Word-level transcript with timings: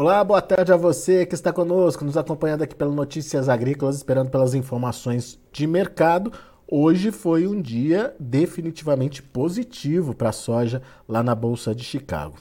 Olá, 0.00 0.24
boa 0.24 0.40
tarde 0.40 0.72
a 0.72 0.78
você 0.78 1.26
que 1.26 1.34
está 1.34 1.52
conosco, 1.52 2.06
nos 2.06 2.16
acompanhando 2.16 2.62
aqui 2.62 2.74
pelas 2.74 2.94
Notícias 2.94 3.50
Agrícolas, 3.50 3.96
esperando 3.96 4.30
pelas 4.30 4.54
informações 4.54 5.38
de 5.52 5.66
mercado. 5.66 6.32
Hoje 6.66 7.10
foi 7.10 7.46
um 7.46 7.60
dia 7.60 8.14
definitivamente 8.18 9.22
positivo 9.22 10.14
para 10.14 10.30
a 10.30 10.32
soja 10.32 10.80
lá 11.06 11.22
na 11.22 11.34
Bolsa 11.34 11.74
de 11.74 11.84
Chicago. 11.84 12.38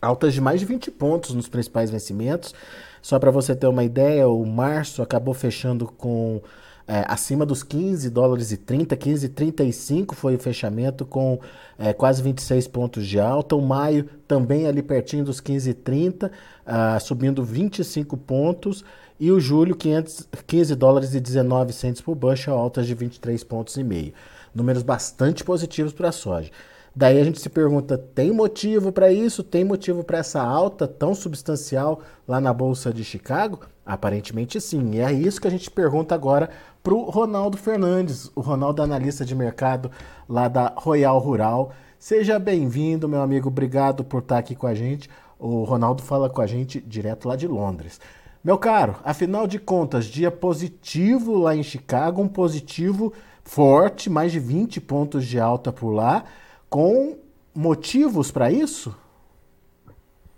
Altas 0.00 0.32
de 0.32 0.40
mais 0.40 0.60
de 0.60 0.66
20 0.66 0.92
pontos 0.92 1.34
nos 1.34 1.48
principais 1.48 1.90
vencimentos. 1.90 2.54
Só 3.02 3.18
para 3.18 3.32
você 3.32 3.56
ter 3.56 3.66
uma 3.66 3.82
ideia, 3.82 4.28
o 4.28 4.46
março 4.46 5.02
acabou 5.02 5.34
fechando 5.34 5.86
com 5.88 6.40
é, 6.88 7.04
acima 7.08 7.44
dos 7.44 7.64
15 7.64 8.08
dólares 8.10 8.52
e 8.52 8.56
30, 8.56 8.96
15 8.96 9.26
e 9.26 9.28
35 9.28 10.14
foi 10.14 10.36
o 10.36 10.38
fechamento 10.38 11.04
com 11.04 11.40
é, 11.76 11.92
quase 11.92 12.22
26 12.22 12.68
pontos 12.68 13.06
de 13.06 13.18
alta. 13.18 13.56
O 13.56 13.60
maio 13.60 14.08
também 14.28 14.66
ali 14.66 14.82
pertinho 14.82 15.24
dos 15.24 15.40
15 15.40 15.70
e 15.70 15.74
30, 15.74 16.30
uh, 16.64 17.00
subindo 17.00 17.42
25 17.42 18.16
pontos. 18.16 18.84
E 19.18 19.32
o 19.32 19.40
julho, 19.40 19.74
500, 19.74 20.28
15 20.46 20.74
dólares 20.74 21.14
e 21.14 21.20
19 21.20 21.72
centos 21.72 22.02
por 22.02 22.14
bushel, 22.14 22.54
altas 22.54 22.86
de 22.86 22.94
23 22.94 23.42
pontos 23.42 23.76
e 23.76 23.82
meio. 23.82 24.12
Números 24.54 24.82
bastante 24.82 25.42
positivos 25.42 25.92
para 25.92 26.10
a 26.10 26.12
soja. 26.12 26.50
Daí 26.98 27.20
a 27.20 27.24
gente 27.24 27.38
se 27.38 27.50
pergunta: 27.50 27.98
tem 27.98 28.32
motivo 28.32 28.90
para 28.90 29.12
isso? 29.12 29.42
Tem 29.42 29.62
motivo 29.62 30.02
para 30.02 30.16
essa 30.16 30.42
alta 30.42 30.88
tão 30.88 31.14
substancial 31.14 32.00
lá 32.26 32.40
na 32.40 32.54
Bolsa 32.54 32.90
de 32.90 33.04
Chicago? 33.04 33.60
Aparentemente 33.84 34.58
sim. 34.62 34.94
E 34.94 35.00
é 35.00 35.12
isso 35.12 35.38
que 35.38 35.46
a 35.46 35.50
gente 35.50 35.70
pergunta 35.70 36.14
agora 36.14 36.48
para 36.82 36.94
o 36.94 37.10
Ronaldo 37.10 37.58
Fernandes, 37.58 38.30
o 38.34 38.40
Ronaldo 38.40 38.80
analista 38.80 39.26
de 39.26 39.34
mercado 39.34 39.90
lá 40.26 40.48
da 40.48 40.72
Royal 40.74 41.18
Rural. 41.18 41.70
Seja 41.98 42.38
bem-vindo, 42.38 43.06
meu 43.06 43.20
amigo. 43.20 43.48
Obrigado 43.48 44.02
por 44.02 44.22
estar 44.22 44.38
aqui 44.38 44.54
com 44.54 44.66
a 44.66 44.74
gente. 44.74 45.10
O 45.38 45.64
Ronaldo 45.64 46.02
fala 46.02 46.30
com 46.30 46.40
a 46.40 46.46
gente 46.46 46.80
direto 46.80 47.28
lá 47.28 47.36
de 47.36 47.46
Londres. 47.46 48.00
Meu 48.42 48.56
caro, 48.56 48.96
afinal 49.04 49.46
de 49.46 49.58
contas, 49.58 50.06
dia 50.06 50.30
positivo 50.30 51.36
lá 51.36 51.54
em 51.54 51.62
Chicago, 51.62 52.22
um 52.22 52.28
positivo 52.28 53.12
forte, 53.44 54.08
mais 54.08 54.32
de 54.32 54.38
20 54.38 54.80
pontos 54.80 55.26
de 55.26 55.38
alta 55.38 55.70
por 55.70 55.90
lá 55.90 56.24
com 56.68 57.16
motivos 57.54 58.30
para 58.30 58.50
isso? 58.50 58.94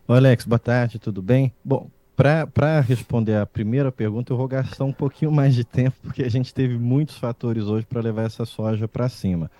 Oi, 0.07 0.17
Alex, 0.17 0.45
boa 0.45 0.59
tarde, 0.59 0.99
tudo 0.99 1.21
bem? 1.21 1.53
Bom, 1.65 1.91
para 2.17 2.81
responder 2.81 3.37
a 3.37 3.47
primeira 3.47 3.93
pergunta, 3.93 4.33
eu 4.33 4.37
vou 4.37 4.49
gastar 4.49 4.85
um 4.85 4.93
pouquinho 4.93 5.31
mais 5.31 5.55
de 5.55 5.65
tempo, 5.65 5.97
porque 6.03 6.23
a 6.23 6.29
gente 6.29 6.53
teve 6.53 6.77
muitos 6.79 7.17
fatores 7.17 7.65
hoje 7.65 7.87
para 7.87 8.01
levar 8.01 8.23
essa 8.23 8.45
soja 8.45 8.89
para 8.89 9.09
cima. 9.09 9.51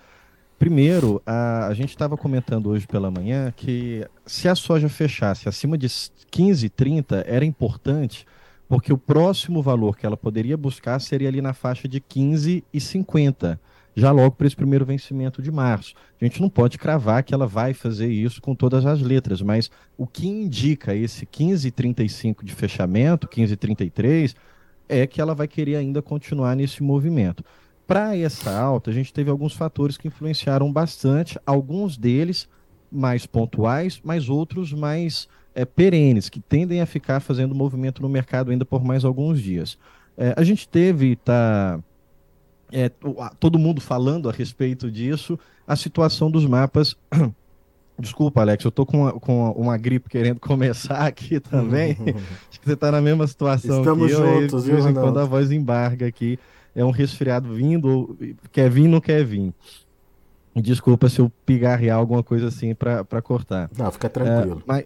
Primeiro, 0.57 1.21
a, 1.25 1.67
a 1.67 1.73
gente 1.73 1.91
estava 1.91 2.17
comentando 2.17 2.67
hoje 2.69 2.85
pela 2.85 3.09
manhã 3.09 3.53
que 3.55 4.05
se 4.25 4.49
a 4.49 4.55
soja 4.55 4.89
fechasse 4.89 5.47
acima 5.47 5.77
de 5.77 5.87
15,30 5.87 7.23
era 7.25 7.45
importante, 7.45 8.25
porque 8.67 8.91
o 8.91 8.97
próximo 8.97 9.61
valor 9.61 9.95
que 9.95 10.05
ela 10.05 10.17
poderia 10.17 10.57
buscar 10.57 10.99
seria 10.99 11.29
ali 11.29 11.41
na 11.41 11.53
faixa 11.53 11.87
de 11.87 12.01
15,50 12.01 13.57
já 13.99 14.11
logo 14.11 14.35
para 14.35 14.47
esse 14.47 14.55
primeiro 14.55 14.85
vencimento 14.85 15.41
de 15.41 15.51
março. 15.51 15.93
A 16.19 16.25
gente 16.25 16.41
não 16.41 16.49
pode 16.49 16.77
cravar 16.77 17.23
que 17.23 17.33
ela 17.33 17.45
vai 17.45 17.73
fazer 17.73 18.07
isso 18.07 18.41
com 18.41 18.55
todas 18.55 18.85
as 18.85 19.01
letras, 19.01 19.41
mas 19.41 19.69
o 19.97 20.07
que 20.07 20.27
indica 20.27 20.95
esse 20.95 21.25
15,35 21.25 22.43
de 22.43 22.53
fechamento, 22.53 23.27
15,33, 23.27 24.35
é 24.87 25.05
que 25.05 25.21
ela 25.21 25.35
vai 25.35 25.47
querer 25.47 25.75
ainda 25.75 26.01
continuar 26.01 26.55
nesse 26.55 26.81
movimento. 26.81 27.43
Para 27.85 28.15
essa 28.15 28.55
alta, 28.55 28.91
a 28.91 28.93
gente 28.93 29.13
teve 29.13 29.29
alguns 29.29 29.53
fatores 29.53 29.97
que 29.97 30.07
influenciaram 30.07 30.71
bastante, 30.71 31.39
alguns 31.45 31.97
deles 31.97 32.47
mais 32.91 33.25
pontuais, 33.25 33.99
mas 34.03 34.29
outros 34.29 34.73
mais 34.73 35.27
é, 35.53 35.65
perenes, 35.65 36.29
que 36.29 36.39
tendem 36.39 36.81
a 36.81 36.85
ficar 36.85 37.19
fazendo 37.19 37.53
movimento 37.55 38.01
no 38.01 38.09
mercado 38.09 38.51
ainda 38.51 38.65
por 38.65 38.83
mais 38.83 39.03
alguns 39.03 39.41
dias. 39.41 39.77
É, 40.17 40.33
a 40.35 40.43
gente 40.43 40.67
teve, 40.67 41.15
tá, 41.15 41.79
é, 42.71 42.89
todo 43.39 43.59
mundo 43.59 43.81
falando 43.81 44.29
a 44.29 44.31
respeito 44.31 44.91
disso, 44.91 45.37
a 45.67 45.75
situação 45.75 46.29
dos 46.29 46.45
mapas. 46.45 46.95
Desculpa, 47.99 48.41
Alex, 48.41 48.63
eu 48.63 48.71
tô 48.71 48.85
com 48.85 49.01
uma, 49.01 49.11
com 49.11 49.51
uma 49.51 49.77
gripe 49.77 50.09
querendo 50.09 50.39
começar 50.41 51.05
aqui 51.05 51.39
também. 51.39 51.97
Acho 52.49 52.59
que 52.59 52.65
você 52.65 52.73
está 52.73 52.91
na 52.91 53.01
mesma 53.01 53.27
situação 53.27 53.79
Estamos 53.79 54.07
que 54.07 54.13
eu. 54.13 54.41
Juntos, 54.41 54.63
de 54.63 54.71
vez 54.71 54.85
em 54.85 54.93
quando 54.93 55.19
a 55.19 55.25
voz 55.25 55.51
embarga 55.51 56.07
aqui. 56.07 56.39
É 56.75 56.85
um 56.85 56.91
resfriado 56.91 57.53
vindo, 57.53 58.17
quer 58.51 58.69
vir, 58.69 58.87
não 58.87 59.01
quer 59.01 59.25
vir. 59.25 59.53
Desculpa 60.55 61.09
se 61.09 61.19
eu 61.19 61.31
pigarrear 61.45 61.97
alguma 61.97 62.23
coisa 62.23 62.47
assim 62.47 62.73
para 62.75 63.21
cortar. 63.21 63.69
Não, 63.77 63.91
fica 63.91 64.07
tranquilo. 64.07 64.59
É, 64.59 64.63
mas 64.65 64.85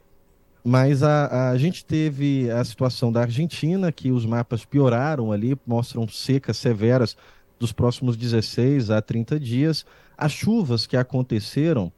mas 0.64 1.04
a, 1.04 1.50
a 1.52 1.58
gente 1.58 1.84
teve 1.84 2.50
a 2.50 2.64
situação 2.64 3.12
da 3.12 3.22
Argentina, 3.22 3.92
que 3.92 4.12
os 4.12 4.26
mapas 4.26 4.64
pioraram 4.64 5.32
ali, 5.32 5.58
mostram 5.68 6.08
secas 6.08 6.56
severas 6.56 7.18
dos 7.64 7.72
próximos 7.72 8.18
16 8.18 8.92
a 8.92 9.02
30 9.02 9.40
dias. 9.40 9.86
As 10.18 10.34
chuvas 10.34 10.86
que 10.86 10.98
aconteceram 10.98 11.92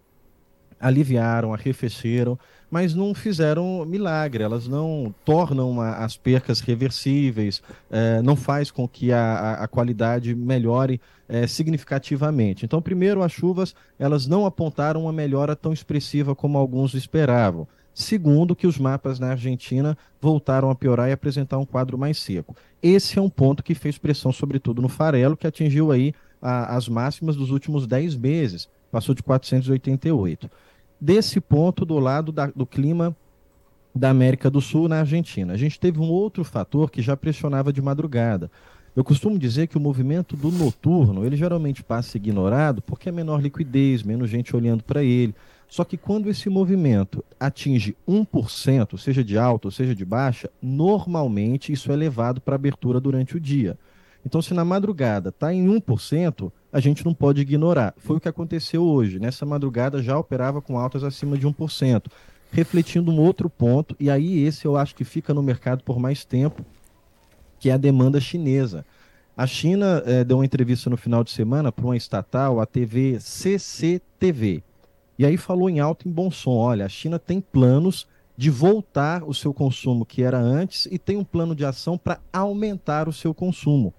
aliviaram, 0.80 1.54
arrefeceram, 1.54 2.38
mas 2.70 2.94
não 2.94 3.16
fizeram 3.16 3.84
milagre, 3.86 4.44
elas 4.44 4.68
não 4.68 5.14
tornam 5.24 5.82
a, 5.82 6.04
as 6.04 6.18
percas 6.18 6.60
reversíveis, 6.60 7.64
é, 7.90 8.22
não 8.22 8.36
faz 8.36 8.70
com 8.70 8.88
que 8.88 9.12
a, 9.12 9.54
a 9.54 9.68
qualidade 9.68 10.36
melhore 10.36 11.02
é, 11.28 11.48
significativamente. 11.48 12.64
Então, 12.64 12.80
primeiro, 12.82 13.24
as 13.24 13.32
chuvas 13.32 13.74
elas 13.98 14.28
não 14.28 14.46
apontaram 14.46 15.04
uma 15.04 15.14
melhora 15.14 15.56
tão 15.56 15.74
expressiva 15.74 16.36
como 16.36 16.60
alguns 16.60 16.94
esperavam. 16.94 17.68
Segundo, 17.96 18.58
que 18.58 18.68
os 18.68 18.78
mapas 18.78 19.20
na 19.20 19.30
Argentina 19.30 19.98
voltaram 20.20 20.70
a 20.70 20.76
piorar 20.76 21.08
e 21.08 21.14
apresentar 21.14 21.58
um 21.58 21.66
quadro 21.66 21.98
mais 21.98 22.20
seco. 22.20 22.54
Esse 22.84 23.18
é 23.18 23.22
um 23.22 23.30
ponto 23.30 23.64
que 23.64 23.74
fez 23.74 23.98
pressão, 23.98 24.34
sobretudo 24.34 24.82
no 24.82 24.90
farelo, 24.90 25.38
que 25.38 25.48
atingiu 25.48 25.94
aí 25.94 26.14
a, 26.42 26.76
as 26.76 26.90
máximas 26.90 27.38
dos 27.38 27.52
últimos 27.52 27.88
10 27.88 28.18
meses, 28.18 28.68
passou 28.92 29.16
de 29.16 29.24
488. 29.24 30.52
Desse 31.00 31.40
ponto, 31.40 31.86
do 31.86 31.98
lado 31.98 32.34
da, 32.34 32.48
do 32.48 32.66
clima 32.66 33.16
da 33.96 34.10
América 34.10 34.50
do 34.50 34.60
Sul 34.60 34.90
na 34.90 35.00
Argentina. 35.00 35.54
A 35.54 35.58
gente 35.58 35.80
teve 35.80 35.98
um 35.98 36.10
outro 36.10 36.44
fator 36.44 36.92
que 36.92 37.02
já 37.02 37.16
pressionava 37.16 37.72
de 37.72 37.82
madrugada. 37.82 38.52
Eu 38.94 39.06
costumo 39.06 39.40
dizer 39.40 39.68
que 39.68 39.78
o 39.78 39.82
movimento 39.82 40.36
do 40.36 40.52
noturno, 40.52 41.26
ele 41.26 41.38
geralmente 41.38 41.82
passa 41.82 42.18
ignorado 42.18 42.82
porque 42.82 43.08
é 43.08 43.12
menor 43.12 43.42
liquidez, 43.42 44.04
menos 44.04 44.30
gente 44.30 44.54
olhando 44.54 44.84
para 44.84 45.02
ele. 45.02 45.34
Só 45.68 45.84
que 45.84 45.98
quando 45.98 46.30
esse 46.30 46.50
movimento 46.50 47.24
atinge 47.40 47.96
1%, 48.08 48.98
seja 48.98 49.24
de 49.24 49.38
alta 49.38 49.68
ou 49.68 49.72
seja 49.72 49.96
de 49.96 50.06
baixa, 50.06 50.50
normalmente 50.62 51.74
isso 51.74 51.92
é 51.92 51.96
levado 51.96 52.40
para 52.40 52.56
abertura 52.56 53.00
durante 53.00 53.36
o 53.36 53.40
dia. 53.40 53.78
Então, 54.26 54.42
se 54.42 54.54
na 54.54 54.66
madrugada 54.66 55.30
está 55.30 55.54
em 55.54 55.68
1%, 55.68 56.52
a 56.74 56.80
gente 56.80 57.06
não 57.06 57.14
pode 57.14 57.42
ignorar. 57.42 57.94
Foi 57.98 58.18
o 58.18 58.20
que 58.20 58.28
aconteceu 58.28 58.84
hoje. 58.84 59.20
Nessa 59.20 59.46
madrugada 59.46 60.02
já 60.02 60.18
operava 60.18 60.62
com 60.62 60.80
altas 60.80 61.04
acima 61.04 61.38
de 61.38 61.48
1%, 61.48 62.08
refletindo 62.52 63.12
um 63.12 63.20
outro 63.20 63.50
ponto, 63.50 63.96
e 64.00 64.10
aí 64.10 64.44
esse 64.44 64.66
eu 64.66 64.76
acho 64.76 64.96
que 64.96 65.04
fica 65.04 65.34
no 65.34 65.44
mercado 65.44 65.84
por 65.84 66.00
mais 66.00 66.26
tempo, 66.26 66.66
que 67.60 67.70
é 67.70 67.74
a 67.74 67.78
demanda 67.78 68.20
chinesa. 68.20 68.84
A 69.38 69.46
China 69.46 70.02
eh, 70.06 70.24
deu 70.24 70.38
uma 70.38 70.46
entrevista 70.46 70.90
no 70.90 70.98
final 70.98 71.24
de 71.24 71.30
semana 71.32 71.72
para 71.72 71.86
uma 71.86 71.98
estatal, 71.98 72.60
a 72.60 72.66
TV 72.66 73.20
CCTV. 73.20 74.64
E 75.18 75.26
aí 75.26 75.38
falou 75.38 75.70
em 75.70 75.80
alto 75.80 76.08
em 76.08 76.12
bom 76.12 76.30
som: 76.30 76.56
olha, 76.56 76.86
a 76.86 76.90
China 76.90 77.18
tem 77.18 77.40
planos 77.40 78.08
de 78.38 78.50
voltar 78.50 79.24
o 79.24 79.34
seu 79.34 79.54
consumo 79.54 80.06
que 80.06 80.22
era 80.22 80.38
antes 80.38 80.88
e 80.92 80.98
tem 80.98 81.16
um 81.18 81.24
plano 81.24 81.56
de 81.56 81.66
ação 81.66 81.98
para 81.98 82.20
aumentar 82.34 83.08
o 83.08 83.14
seu 83.14 83.34
consumo. 83.34 83.94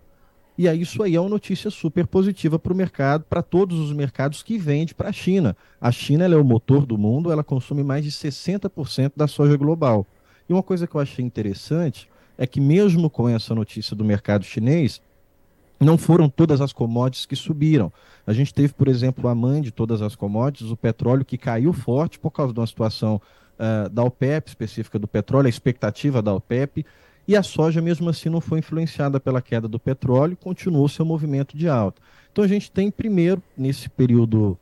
E 0.59 0.69
aí 0.69 0.81
isso 0.81 1.03
aí 1.03 1.15
é 1.15 1.21
uma 1.21 1.29
notícia 1.29 1.71
super 1.71 2.07
positiva 2.07 2.59
para 2.59 2.73
o 2.73 2.77
mercado, 2.77 3.25
para 3.29 3.43
todos 3.43 3.79
os 3.79 3.93
mercados 3.93 4.43
que 4.43 4.57
vendem 4.57 4.95
para 4.95 5.11
a 5.11 5.13
China. 5.13 5.55
A 5.79 5.93
China 5.93 6.25
é 6.25 6.37
o 6.37 6.45
motor 6.45 6.87
do 6.87 6.97
mundo, 6.97 7.31
ela 7.31 7.45
consome 7.45 7.83
mais 7.83 8.05
de 8.05 8.11
60% 8.11 9.13
da 9.15 9.27
soja 9.27 9.57
global. 9.57 10.07
E 10.49 10.53
uma 10.53 10.63
coisa 10.63 10.87
que 10.87 10.95
eu 10.95 11.01
achei 11.01 11.23
interessante 11.23 12.09
é 12.39 12.47
que 12.47 12.61
mesmo 12.61 13.11
com 13.11 13.29
essa 13.29 13.55
notícia 13.55 13.95
do 13.95 14.05
mercado 14.05 14.45
chinês, 14.45 15.03
não 15.79 15.99
foram 15.99 16.29
todas 16.29 16.61
as 16.61 16.73
commodities 16.73 17.27
que 17.27 17.37
subiram. 17.37 17.93
A 18.27 18.33
gente 18.33 18.53
teve, 18.53 18.73
por 18.73 18.89
exemplo, 18.89 19.29
a 19.29 19.35
mãe 19.35 19.61
de 19.61 19.71
todas 19.71 20.01
as 20.03 20.15
commodities, 20.15 20.71
o 20.71 20.77
petróleo, 20.77 21.25
que 21.25 21.37
caiu 21.37 21.73
forte 21.73 22.19
por 22.19 22.31
causa 22.31 22.53
de 22.53 22.61
uma 22.61 22.67
situação 22.67 23.21
uh, 23.59 23.89
da 23.91 24.03
OPEP, 24.03 24.49
específica 24.49 24.99
do 24.99 25.07
petróleo, 25.07 25.47
a 25.47 25.51
expectativa 25.51 26.23
da 26.23 26.35
OPEP, 26.35 26.85
e 27.29 27.37
a 27.37 27.43
soja, 27.43 27.83
mesmo 27.83 28.09
assim, 28.09 28.29
não 28.29 28.41
foi 28.41 28.61
influenciada 28.61 29.19
pela 29.19 29.43
queda 29.43 29.67
do 29.67 29.79
petróleo, 29.79 30.37
continuou 30.37 30.89
seu 30.89 31.05
movimento 31.05 31.57
de 31.57 31.69
alta. 31.69 32.01
Então, 32.33 32.45
a 32.45 32.49
gente 32.49 32.71
tem, 32.71 32.91
primeiro, 32.91 33.43
nesse 33.57 33.89
período 33.89 34.57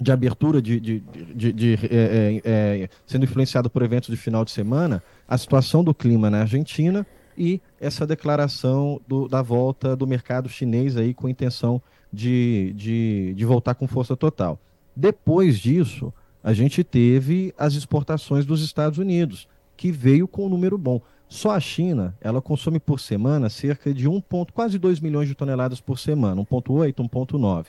de 0.00 0.12
abertura, 0.12 0.62
de, 0.62 0.78
de, 0.78 1.00
de, 1.34 1.52
de 1.52 1.74
é, 1.90 2.40
é, 2.44 2.88
sendo 3.06 3.24
influenciado 3.24 3.68
por 3.68 3.82
eventos 3.82 4.08
de 4.08 4.16
final 4.16 4.44
de 4.44 4.50
semana, 4.50 5.02
a 5.26 5.36
situação 5.36 5.82
do 5.82 5.92
clima 5.92 6.30
na 6.30 6.40
Argentina, 6.40 7.06
e 7.38 7.60
essa 7.80 8.06
declaração 8.06 9.00
do, 9.06 9.28
da 9.28 9.40
volta 9.40 9.94
do 9.94 10.06
mercado 10.06 10.48
chinês 10.48 10.96
aí 10.96 11.14
com 11.14 11.28
intenção 11.28 11.80
de, 12.12 12.72
de, 12.74 13.34
de 13.34 13.44
voltar 13.44 13.74
com 13.74 13.86
força 13.86 14.16
total. 14.16 14.58
Depois 14.94 15.58
disso, 15.58 16.12
a 16.42 16.52
gente 16.52 16.82
teve 16.82 17.54
as 17.56 17.74
exportações 17.74 18.44
dos 18.44 18.62
Estados 18.62 18.98
Unidos. 18.98 19.48
que 19.76 19.92
veio 19.92 20.26
com 20.26 20.46
um 20.46 20.48
número 20.48 20.76
bom. 20.76 21.00
Só 21.28 21.52
a 21.52 21.60
China, 21.60 22.16
ela 22.20 22.42
consome 22.42 22.80
por 22.80 22.98
semana 22.98 23.48
cerca 23.48 23.94
de 23.94 24.08
1 24.08 24.20
ponto, 24.22 24.52
quase 24.52 24.76
2 24.76 24.98
milhões 24.98 25.28
de 25.28 25.36
toneladas 25.36 25.80
por 25.80 25.98
semana, 25.98 26.42
1.8, 26.42 26.94
1.9. 26.94 27.66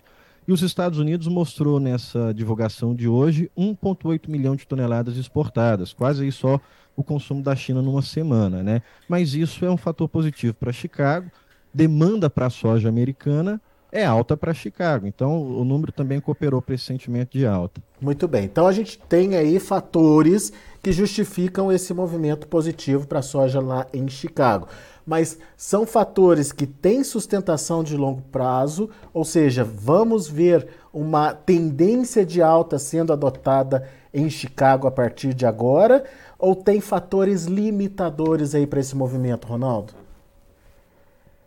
E 0.49 0.51
os 0.51 0.63
Estados 0.63 0.97
Unidos 0.97 1.27
mostrou 1.27 1.79
nessa 1.79 2.33
divulgação 2.33 2.95
de 2.95 3.07
hoje 3.07 3.51
1,8 3.55 4.27
milhão 4.27 4.55
de 4.55 4.65
toneladas 4.65 5.15
exportadas, 5.15 5.93
quase 5.93 6.23
aí 6.23 6.31
só 6.31 6.59
o 6.95 7.03
consumo 7.03 7.43
da 7.43 7.55
China 7.55 7.83
numa 7.83 8.01
semana, 8.01 8.63
né? 8.63 8.81
Mas 9.07 9.35
isso 9.35 9.63
é 9.63 9.69
um 9.69 9.77
fator 9.77 10.09
positivo 10.09 10.55
para 10.55 10.73
Chicago. 10.73 11.29
Demanda 11.71 12.31
para 12.31 12.47
a 12.47 12.49
soja 12.49 12.89
americana 12.89 13.61
é 13.91 14.06
alta 14.06 14.38
para 14.38 14.53
Chicago. 14.53 15.07
Então, 15.07 15.41
o 15.41 15.63
número 15.63 15.91
também 15.91 16.19
cooperou 16.19 16.62
para 16.62 16.75
esse 16.75 16.86
sentimento 16.86 17.38
de 17.38 17.45
alta. 17.45 17.81
Muito 18.00 18.27
bem. 18.27 18.45
Então, 18.45 18.68
a 18.68 18.71
gente 18.71 19.00
tem 19.00 19.36
aí 19.36 19.59
fatores 19.59 20.53
que 20.81 20.91
justificam 20.91 21.71
esse 21.71 21.94
movimento 21.94 22.47
positivo 22.47 23.07
para 23.07 23.19
a 23.19 23.24
soja 23.24 23.59
lá 23.59 23.88
em 23.94 24.07
Chicago. 24.07 24.68
Mas 25.06 25.39
são 25.57 25.88
fatores 25.88 26.51
que 26.51 26.68
têm 26.68 27.03
sustentação 27.03 27.83
de 27.83 27.97
longo 27.97 28.21
prazo, 28.31 28.89
ou 29.12 29.25
seja, 29.25 29.63
vamos 29.63 30.27
ver 30.27 30.68
uma 30.94 31.33
tendência 31.33 32.24
de 32.24 32.42
alta 32.42 32.77
sendo 32.77 33.12
adotada 33.12 33.89
em 34.13 34.30
Chicago 34.30 34.88
a 34.88 34.92
partir 34.92 35.33
de 35.33 35.45
agora, 35.45 36.03
ou 36.38 36.56
tem 36.56 36.80
fatores 36.80 37.45
limitadores 37.45 38.53
aí 38.53 38.68
para 38.68 38.80
esse 38.80 38.95
movimento, 38.95 39.47
Ronaldo? 39.47 39.94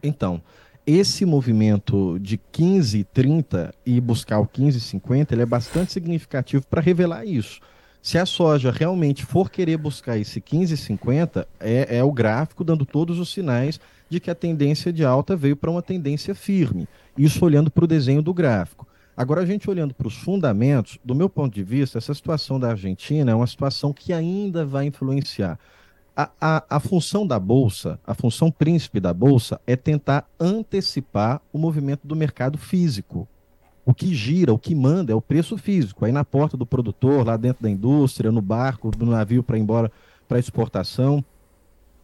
Então, 0.03 0.43
esse 0.87 1.25
movimento 1.25 2.19
de 2.21 2.39
15, 2.51 3.05
30 3.05 3.75
e 3.87 4.01
buscar 4.01 4.39
o 4.41 4.47
15, 4.47 4.81
50, 4.81 5.35
ele 5.35 5.43
é 5.43 5.47
bastante 5.47 5.93
significativo 5.93 6.67
para 6.67 6.81
revelar 6.81 7.25
isso. 7.25 7.61
Se 8.03 8.19
a 8.19 8.27
soja 8.27 8.73
realmente 8.73 9.25
for 9.25 9.49
querer 9.49 9.77
buscar 9.77 10.19
esse 10.19 10.41
15,50, 10.41 11.47
é, 11.61 11.99
é 11.99 12.03
o 12.03 12.11
gráfico 12.11 12.65
dando 12.65 12.85
todos 12.85 13.21
os 13.21 13.33
sinais 13.33 13.79
de 14.11 14.19
que 14.19 14.31
a 14.31 14.35
tendência 14.35 14.93
de 14.93 15.05
alta 15.05 15.37
veio 15.37 15.57
para 15.57 15.71
uma 15.71 15.81
tendência 15.81 16.35
firme. 16.35 16.89
Isso 17.17 17.45
olhando 17.45 17.71
para 17.71 17.85
o 17.85 17.87
desenho 17.87 18.21
do 18.21 18.35
gráfico. 18.35 18.89
Agora, 19.17 19.43
a 19.43 19.47
gente 19.47 19.71
olhando 19.71 19.95
para 19.95 20.09
os 20.09 20.17
fundamentos, 20.17 20.99
do 21.05 21.15
meu 21.15 21.29
ponto 21.29 21.55
de 21.55 21.63
vista, 21.63 21.99
essa 21.99 22.13
situação 22.13 22.59
da 22.59 22.71
Argentina 22.71 23.31
é 23.31 23.35
uma 23.35 23.47
situação 23.47 23.93
que 23.93 24.13
ainda 24.13 24.65
vai 24.65 24.87
influenciar. 24.87 25.59
A, 26.15 26.31
a, 26.39 26.65
a, 26.77 26.81
função 26.81 27.27
da 27.27 27.39
Bolsa, 27.39 27.99
a 28.07 28.13
função 28.15 28.51
príncipe 28.51 29.01
da 29.01 29.15
Bolsa, 29.15 29.59
é 29.67 29.75
tentar 29.75 30.29
antecipar 30.39 31.41
o 31.51 31.59
movimento 31.59 32.07
do 32.07 32.15
mercado 32.15 32.59
físico. 32.59 33.27
O 33.85 33.95
que 33.95 34.15
gira, 34.15 34.53
o 34.53 34.59
que 34.59 34.75
manda 34.75 35.13
é 35.13 35.15
o 35.15 35.23
preço 35.23 35.57
físico. 35.57 36.05
Aí 36.05 36.13
na 36.13 36.25
porta 36.25 36.57
do 36.57 36.67
produtor, 36.67 37.27
lá 37.27 37.37
dentro 37.37 37.63
da 37.63 37.71
indústria, 37.71 38.31
no 38.31 38.43
barco, 38.43 38.91
no 38.97 39.07
navio 39.07 39.43
para 39.43 39.57
ir 39.57 39.63
embora 39.63 39.91
para 40.29 40.39
exportação. 40.39 41.25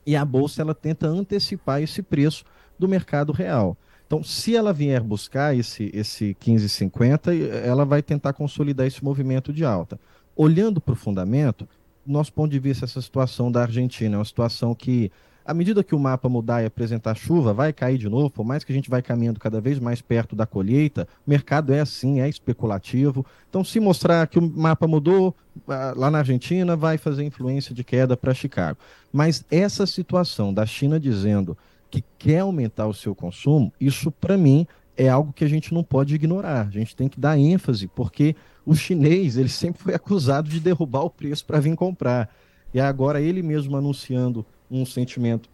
E 0.07 0.17
a 0.17 0.25
bolsa 0.25 0.63
ela 0.63 0.75
tenta 0.75 1.07
antecipar 1.07 1.83
esse 1.83 2.03
preço 2.03 2.45
do 2.79 2.89
mercado 2.89 3.31
real. 3.31 3.77
Então, 4.07 4.25
se 4.25 4.57
ela 4.57 4.73
vier 4.73 5.03
buscar 5.03 5.55
esse, 5.55 5.91
esse 5.93 6.35
15,50, 6.41 7.31
ela 7.63 7.85
vai 7.85 8.03
tentar 8.03 8.33
consolidar 8.33 8.87
esse 8.87 9.05
movimento 9.05 9.53
de 9.53 9.67
alta. 9.67 10.01
Olhando 10.35 10.81
para 10.81 10.95
o 10.95 10.97
fundamento, 10.97 11.69
nosso 12.09 12.33
ponto 12.33 12.51
de 12.51 12.59
vista, 12.59 12.85
essa 12.85 13.01
situação 13.01 13.53
da 13.53 13.63
Argentina 13.63 14.17
é 14.17 14.19
uma 14.19 14.25
situação 14.25 14.75
que 14.75 15.11
à 15.49 15.55
medida 15.55 15.83
que 15.83 15.95
o 15.95 15.99
mapa 15.99 16.29
mudar 16.29 16.63
e 16.63 16.67
apresentar 16.67 17.15
chuva, 17.15 17.55
vai 17.55 17.73
cair 17.73 17.97
de 17.97 18.07
novo, 18.07 18.29
por 18.29 18.45
mais 18.45 18.63
que 18.63 18.71
a 18.71 18.75
gente 18.75 18.91
vai 18.91 19.01
caminhando 19.01 19.41
cada 19.41 19.63
vez 19.63 19.79
mais 19.79 20.03
perto 20.03 20.37
da 20.37 20.45
colheita, 20.45 21.09
o 21.27 21.31
mercado 21.31 21.73
é 21.73 21.81
assim, 21.81 22.21
é 22.21 22.29
especulativo. 22.29 23.25
Então, 23.49 23.65
se 23.65 23.81
mostrar 23.81 24.27
que 24.27 24.39
o 24.39 24.43
mapa 24.43 24.87
mudou 24.87 25.35
ah, 25.67 25.95
lá 25.97 26.11
na 26.11 26.19
Argentina, 26.19 26.77
vai 26.77 26.99
fazer 26.99 27.25
influência 27.25 27.75
de 27.75 27.83
queda 27.83 28.15
para 28.15 28.35
Chicago. 28.35 28.79
Mas 29.11 29.43
essa 29.51 29.87
situação 29.87 30.53
da 30.53 30.67
China 30.67 31.01
dizendo 31.01 31.57
que 31.91 32.05
quer 32.19 32.41
aumentar 32.41 32.87
o 32.87 32.93
seu 32.93 33.15
consumo, 33.15 33.73
isso 33.81 34.11
para 34.11 34.37
mim 34.37 34.67
é 34.99 35.09
algo 35.09 35.33
que 35.33 35.45
a 35.45 35.49
gente 35.49 35.73
não 35.73 35.85
pode 35.85 36.13
ignorar. 36.13 36.67
A 36.67 36.71
gente 36.71 36.97
tem 36.97 37.09
que 37.09 37.21
dar 37.21 37.39
ênfase, 37.39 37.87
porque 37.87 38.35
o 38.67 38.75
chinês 38.75 39.37
ele 39.37 39.49
sempre 39.49 39.81
foi 39.81 39.95
acusado 39.95 40.51
de 40.51 40.59
derrubar 40.59 41.05
o 41.05 41.11
preço 41.11 41.47
para 41.47 41.61
vir 41.61 41.77
comprar. 41.77 42.29
E 42.75 42.81
agora 42.81 43.21
ele 43.21 43.41
mesmo 43.41 43.77
anunciando 43.77 44.45
um 44.69 44.85
sentimento 44.85 45.49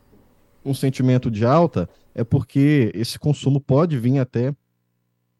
um 0.64 0.73
sentimento 0.73 1.31
de 1.31 1.44
alta, 1.44 1.87
é 2.14 2.25
porque 2.25 2.91
esse 2.94 3.19
consumo 3.19 3.61
pode 3.61 3.99
vir 3.99 4.19
até 4.19 4.56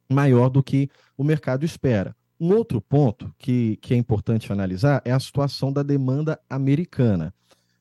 maior 0.07 0.51
do 0.51 0.63
que 0.63 0.91
o 1.17 1.25
mercado 1.25 1.65
espera. 1.65 2.15
Um 2.39 2.55
outro 2.55 2.79
ponto 2.79 3.35
que, 3.39 3.79
que 3.81 3.95
é 3.95 3.97
importante 3.97 4.53
analisar 4.53 5.01
é 5.03 5.13
a 5.13 5.19
situação 5.19 5.73
da 5.73 5.83
demanda 5.83 6.39
americana. 6.51 7.33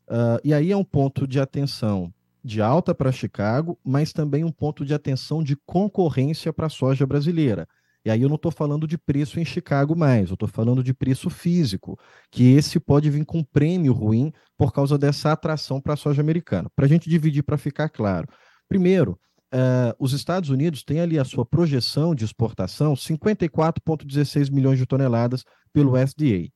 Uh, 0.07 0.39
e 0.41 0.53
aí 0.53 0.71
é 0.71 0.77
um 0.77 0.85
ponto 0.85 1.27
de 1.27 1.37
atenção 1.37 2.13
de 2.43 2.61
alta 2.61 2.93
para 2.93 3.11
Chicago, 3.11 3.79
mas 3.83 4.11
também 4.11 4.43
um 4.43 4.51
ponto 4.51 4.85
de 4.85 4.93
atenção 4.93 5.43
de 5.43 5.55
concorrência 5.65 6.51
para 6.51 6.67
a 6.67 6.69
soja 6.69 7.05
brasileira. 7.05 7.67
E 8.05 8.11
aí 8.11 8.21
eu 8.21 8.27
não 8.27 8.35
estou 8.35 8.51
falando 8.51 8.85
de 8.85 8.97
preço 8.97 9.39
em 9.39 9.45
Chicago 9.45 9.95
mais, 9.95 10.29
eu 10.29 10.33
estou 10.33 10.47
falando 10.47 10.83
de 10.83 10.93
preço 10.93 11.29
físico, 11.29 11.97
que 12.29 12.51
esse 12.51 12.77
pode 12.79 13.09
vir 13.09 13.25
com 13.25 13.39
um 13.39 13.43
prêmio 13.43 13.93
ruim 13.93 14.33
por 14.57 14.73
causa 14.73 14.97
dessa 14.97 15.31
atração 15.31 15.79
para 15.79 15.93
a 15.93 15.97
soja 15.97 16.21
americana. 16.21 16.69
Para 16.75 16.85
a 16.85 16.89
gente 16.89 17.09
dividir 17.09 17.43
para 17.43 17.57
ficar 17.57 17.87
claro. 17.87 18.27
Primeiro, 18.67 19.17
uh, 19.53 19.95
os 19.97 20.11
Estados 20.11 20.49
Unidos 20.49 20.83
têm 20.83 20.99
ali 20.99 21.17
a 21.17 21.23
sua 21.23 21.45
projeção 21.45 22.13
de 22.13 22.25
exportação 22.25 22.93
54,16 22.93 24.51
milhões 24.51 24.77
de 24.77 24.85
toneladas 24.85 25.45
pelo 25.71 25.95
SDA. 25.97 26.49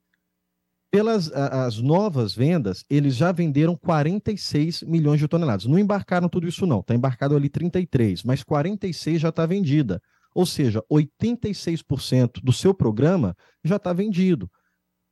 Pelas 0.90 1.32
as 1.32 1.80
novas 1.80 2.34
vendas, 2.34 2.86
eles 2.90 3.16
já 3.16 3.32
venderam 3.32 3.76
46 3.76 4.84
milhões 4.84 5.20
de 5.20 5.28
toneladas. 5.28 5.66
Não 5.66 5.78
embarcaram 5.78 6.30
tudo 6.30 6.48
isso, 6.48 6.66
não. 6.66 6.80
Está 6.80 6.96
embarcado 6.96 7.36
ali 7.36 7.50
33, 7.50 8.24
mas 8.24 8.42
46 8.42 9.22
já 9.22 9.30
está 9.30 9.46
vendida. 9.46 10.02
Ou 10.34 10.46
seja, 10.46 10.82
86% 10.90 12.42
do 12.44 12.54
seu 12.54 12.74
programa 12.74 13.36
já 13.64 13.76
está 13.76 13.92
vendido. 13.92 14.50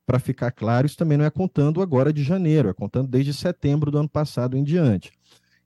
Para 0.06 0.20
ficar 0.20 0.52
claro, 0.52 0.86
isso 0.86 0.96
também 0.96 1.18
não 1.18 1.24
é 1.24 1.30
contando 1.30 1.82
agora 1.82 2.12
de 2.12 2.22
janeiro, 2.22 2.68
é 2.68 2.72
contando 2.72 3.08
desde 3.08 3.34
setembro 3.34 3.90
do 3.90 3.98
ano 3.98 4.08
passado 4.08 4.56
em 4.56 4.62
diante. 4.62 5.10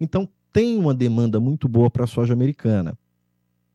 Então, 0.00 0.26
tem 0.52 0.78
uma 0.78 0.94
demanda 0.94 1.38
muito 1.38 1.68
boa 1.68 1.90
para 1.90 2.04
a 2.04 2.08
soja 2.08 2.32
americana. 2.32 2.98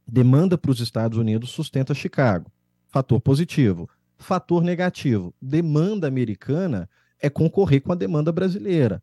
Demanda 0.07 0.57
para 0.57 0.71
os 0.71 0.79
Estados 0.79 1.17
Unidos 1.17 1.51
sustenta 1.51 1.93
Chicago. 1.93 2.51
Fator 2.89 3.21
positivo. 3.21 3.87
Fator 4.25 4.63
negativo. 4.63 5.33
Demanda 5.41 6.07
americana 6.07 6.89
é 7.21 7.29
concorrer 7.29 7.81
com 7.81 7.91
a 7.91 7.95
demanda 7.95 8.31
brasileira. 8.31 9.01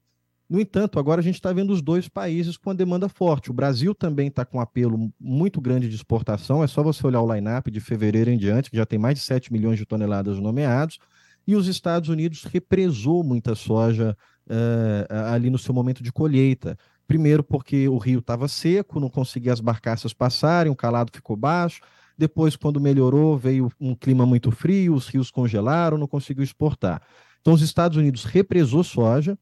No 0.50 0.60
entanto, 0.60 0.98
agora 0.98 1.20
a 1.20 1.24
gente 1.24 1.36
está 1.36 1.52
vendo 1.52 1.72
os 1.72 1.80
dois 1.80 2.08
países 2.08 2.56
com 2.56 2.70
a 2.70 2.74
demanda 2.74 3.08
forte. 3.08 3.50
O 3.50 3.54
Brasil 3.54 3.94
também 3.94 4.28
está 4.28 4.44
com 4.44 4.58
um 4.58 4.60
apelo 4.60 5.10
muito 5.18 5.60
grande 5.60 5.88
de 5.88 5.94
exportação. 5.94 6.62
É 6.62 6.66
só 6.66 6.82
você 6.82 7.06
olhar 7.06 7.22
o 7.22 7.34
line-up 7.34 7.70
de 7.70 7.80
fevereiro 7.80 8.30
em 8.30 8.36
diante, 8.36 8.70
que 8.70 8.76
já 8.76 8.84
tem 8.84 8.98
mais 8.98 9.16
de 9.16 9.24
7 9.24 9.52
milhões 9.52 9.78
de 9.78 9.86
toneladas 9.86 10.38
nomeados. 10.38 10.98
E 11.46 11.56
os 11.56 11.68
Estados 11.68 12.08
Unidos 12.08 12.44
represou 12.44 13.24
muita 13.24 13.54
soja 13.54 14.16
uh, 14.46 15.32
ali 15.32 15.48
no 15.48 15.58
seu 15.58 15.72
momento 15.72 16.02
de 16.02 16.12
colheita. 16.12 16.76
Primeiro, 17.06 17.42
porque 17.42 17.88
o 17.88 17.96
rio 17.96 18.18
estava 18.18 18.48
seco, 18.48 19.00
não 19.00 19.08
conseguia 19.08 19.52
as 19.52 19.60
barcaças 19.60 20.12
passarem, 20.12 20.70
o 20.70 20.76
calado 20.76 21.12
ficou 21.14 21.36
baixo. 21.36 21.80
Depois, 22.22 22.54
quando 22.54 22.80
melhorou, 22.80 23.36
veio 23.36 23.68
um 23.80 23.96
clima 23.96 24.24
muito 24.24 24.52
frio, 24.52 24.94
os 24.94 25.08
rios 25.08 25.28
congelaram, 25.28 25.98
não 25.98 26.06
conseguiu 26.06 26.44
exportar. 26.44 27.02
Então, 27.40 27.52
os 27.52 27.62
Estados 27.62 27.98
Unidos 27.98 28.22
represou 28.22 28.84
soja, 28.84 29.36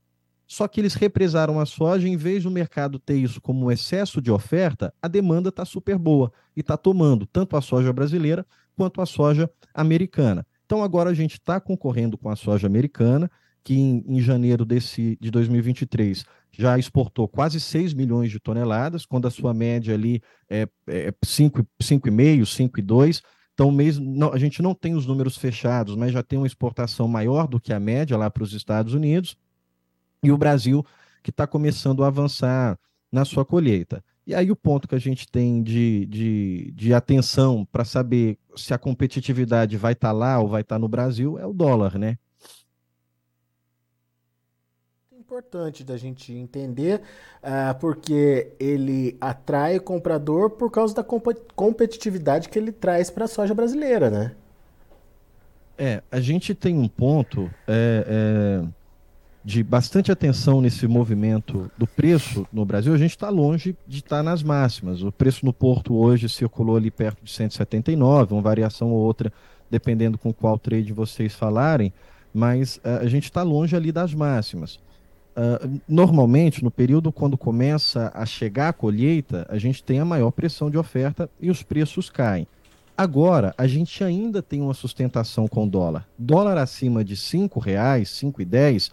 só 0.47 0.67
que 0.67 0.81
eles 0.81 0.95
represaram 0.95 1.61
a 1.61 1.67
soja, 1.67 2.09
em 2.09 2.17
vez 2.17 2.45
do 2.45 2.51
mercado 2.51 2.99
ter 2.99 3.17
isso 3.17 3.39
como 3.39 3.67
um 3.67 3.71
excesso 3.71 4.23
de 4.23 4.31
oferta, 4.31 4.95
a 5.03 5.07
demanda 5.09 5.51
está 5.51 5.63
super 5.67 5.99
boa 5.99 6.33
e 6.57 6.61
está 6.61 6.75
tomando 6.75 7.27
tanto 7.27 7.55
a 7.55 7.61
soja 7.61 7.93
brasileira 7.93 8.47
quanto 8.75 9.03
a 9.03 9.05
soja 9.05 9.51
americana. 9.75 10.47
Então 10.65 10.83
agora 10.83 11.11
a 11.11 11.15
gente 11.15 11.33
está 11.33 11.61
concorrendo 11.61 12.17
com 12.17 12.31
a 12.31 12.35
soja 12.35 12.67
americana, 12.67 13.31
que 13.63 13.75
em, 13.75 14.05
em, 14.07 14.21
janeiro 14.21 14.65
desse, 14.65 15.17
de 15.21 15.31
2023 15.31 16.25
já 16.51 16.79
exportou 16.79 17.29
quase 17.29 17.61
6 17.61 17.95
milhões 17.95 18.31
de 18.31 18.41
toneladas, 18.41 19.07
quando 19.07 19.27
a 19.27 19.31
sua 19.31 19.55
média 19.55 19.95
ali 19.95 20.23
é, 20.49 20.69
é 20.87 21.13
5,5, 21.25 22.43
5,2. 22.43 23.23
Então, 23.55 23.71
mês, 23.71 23.99
não, 23.99 24.33
a 24.33 24.39
gente 24.39 24.63
não 24.63 24.75
tem 24.75 24.95
os 24.95 25.07
números 25.07 25.37
fechados, 25.37 25.95
mas 25.95 26.13
já 26.13 26.23
tem 26.23 26.39
uma 26.39 26.47
exportação 26.47 27.07
maior 27.07 27.47
do 27.47 27.61
que 27.61 27.73
a 27.73 27.81
média 27.81 28.17
lá 28.17 28.31
para 28.31 28.43
os 28.43 28.53
Estados 28.53 28.95
Unidos 28.95 29.37
e 30.23 30.33
o 30.33 30.39
Brasil 30.39 30.85
que 31.23 31.31
está 31.31 31.47
começando 31.47 32.03
a 32.03 32.07
avançar 32.07 32.79
na 33.13 33.25
sua 33.25 33.45
colheita. 33.45 34.03
E 34.27 34.35
aí 34.35 34.51
o 34.51 34.57
ponto 34.57 34.87
que 34.87 34.95
a 34.95 34.99
gente 34.99 35.29
tem 35.29 35.63
de, 35.63 36.07
de, 36.07 36.73
de 36.75 36.95
atenção 36.95 37.67
para 37.71 37.85
saber 37.85 38.39
se 38.57 38.73
a 38.73 38.79
competitividade 38.79 39.77
vai 39.77 39.93
estar 39.93 40.09
tá 40.09 40.13
lá 40.13 40.39
ou 40.39 40.49
vai 40.49 40.61
estar 40.63 40.77
tá 40.77 40.79
no 40.79 40.89
Brasil 40.89 41.39
é 41.39 41.47
o 41.47 41.53
dólar, 41.53 41.99
né? 41.99 42.17
Importante 45.31 45.85
da 45.85 45.97
gente 45.97 46.33
entender, 46.33 47.01
uh, 47.41 47.79
porque 47.79 48.51
ele 48.59 49.17
atrai 49.21 49.77
o 49.77 49.81
comprador 49.81 50.51
por 50.51 50.73
causa 50.73 50.93
da 50.93 51.05
comp 51.05 51.29
competitividade 51.55 52.49
que 52.49 52.59
ele 52.59 52.73
traz 52.73 53.11
para 53.11 53.27
a 53.27 53.29
soja 53.29 53.55
brasileira, 53.55 54.11
né? 54.11 54.33
É, 55.79 56.03
a 56.11 56.21
gente 56.21 56.53
tem 56.53 56.77
um 56.77 56.89
ponto 56.89 57.49
é, 57.69 58.65
é 58.65 58.69
de 59.45 59.63
bastante 59.63 60.11
atenção 60.11 60.61
nesse 60.61 60.89
movimento 60.89 61.71
do 61.79 61.87
preço 61.87 62.45
no 62.53 62.65
Brasil, 62.65 62.93
a 62.93 62.99
gente 62.99 63.13
está 63.13 63.29
longe 63.29 63.77
de 63.87 63.99
estar 63.99 64.17
tá 64.17 64.23
nas 64.25 64.43
máximas. 64.43 65.01
O 65.01 65.13
preço 65.13 65.47
no 65.47 65.53
Porto 65.53 65.95
hoje 65.95 66.29
circulou 66.29 66.77
ali 66.77 66.91
perto 66.91 67.23
de 67.23 67.31
179, 67.31 68.35
uma 68.35 68.43
variação 68.43 68.91
ou 68.91 68.99
outra, 68.99 69.33
dependendo 69.71 70.19
com 70.19 70.33
qual 70.33 70.59
trade 70.59 70.93
vocês 70.93 71.37
falarem, 71.37 71.93
mas 72.35 72.79
uh, 72.79 72.99
a 73.01 73.07
gente 73.07 73.27
está 73.27 73.45
longe 73.45 73.77
ali 73.77 73.93
das 73.93 74.13
máximas. 74.13 74.81
Uh, 75.31 75.81
normalmente, 75.89 76.63
no 76.63 76.71
período 76.71 77.13
quando 77.13 77.39
começa 77.39 78.11
a 78.15 78.27
chegar 78.27 78.69
a 78.69 78.73
colheita, 78.73 79.47
a 79.49 79.59
gente 79.59 79.83
tem 79.83 80.01
a 80.01 80.05
maior 80.05 80.31
pressão 80.31 80.71
de 80.71 80.77
oferta 80.77 81.31
e 81.41 81.51
os 81.51 81.63
preços 81.63 82.11
caem. 82.11 82.47
Agora, 82.97 83.55
a 83.57 83.67
gente 83.67 84.05
ainda 84.05 84.43
tem 84.43 84.61
uma 84.61 84.75
sustentação 84.75 85.49
com 85.49 85.67
dólar. 85.67 86.07
Dólar 86.19 86.59
acima 86.59 87.03
de 87.03 87.15
R$ 87.15 87.21
5,00, 87.21 87.65
R$ 87.65 88.05
5,10 88.05 88.91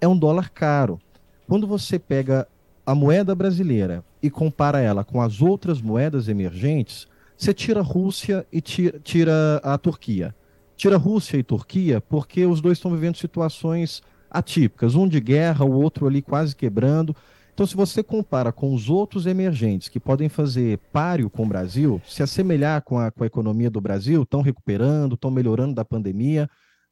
é 0.00 0.08
um 0.08 0.16
dólar 0.16 0.48
caro. 0.48 0.98
Quando 1.46 1.66
você 1.66 1.98
pega 1.98 2.48
a 2.86 2.94
moeda 2.94 3.34
brasileira 3.34 4.02
e 4.22 4.30
compara 4.30 4.80
ela 4.80 5.04
com 5.04 5.20
as 5.20 5.42
outras 5.42 5.80
moedas 5.82 6.28
emergentes, 6.28 7.06
você 7.36 7.52
tira 7.52 7.80
a 7.80 7.82
Rússia 7.82 8.46
e 8.52 8.60
tira, 8.60 8.98
tira 9.00 9.60
a 9.62 9.76
Turquia. 9.76 10.34
Tira 10.76 10.96
a 10.96 10.98
Rússia 10.98 11.36
e 11.36 11.42
Turquia 11.42 12.00
porque 12.00 12.46
os 12.46 12.60
dois 12.60 12.78
estão 12.78 12.90
vivendo 12.90 13.16
situações 13.16 14.02
atípicas, 14.30 14.94
um 14.94 15.08
de 15.08 15.20
guerra, 15.20 15.64
o 15.64 15.72
outro 15.72 16.06
ali 16.06 16.22
quase 16.22 16.54
quebrando. 16.54 17.14
Então, 17.52 17.66
se 17.66 17.76
você 17.76 18.02
compara 18.02 18.52
com 18.52 18.72
os 18.72 18.88
outros 18.88 19.26
emergentes 19.26 19.88
que 19.88 20.00
podem 20.00 20.28
fazer 20.28 20.78
páreo 20.92 21.28
com 21.28 21.44
o 21.44 21.48
Brasil, 21.48 22.00
se 22.06 22.22
assemelhar 22.22 22.82
com 22.82 22.98
a, 22.98 23.10
com 23.10 23.24
a 23.24 23.26
economia 23.26 23.68
do 23.68 23.80
Brasil, 23.80 24.22
estão 24.22 24.40
recuperando, 24.40 25.14
estão 25.14 25.30
melhorando 25.30 25.74
da 25.74 25.84
pandemia, 25.84 26.48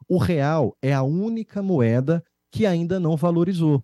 o 0.08 0.18
real 0.18 0.76
é 0.82 0.92
a 0.92 1.02
única 1.02 1.62
moeda 1.62 2.22
que 2.50 2.66
ainda 2.66 3.00
não 3.00 3.16
valorizou. 3.16 3.82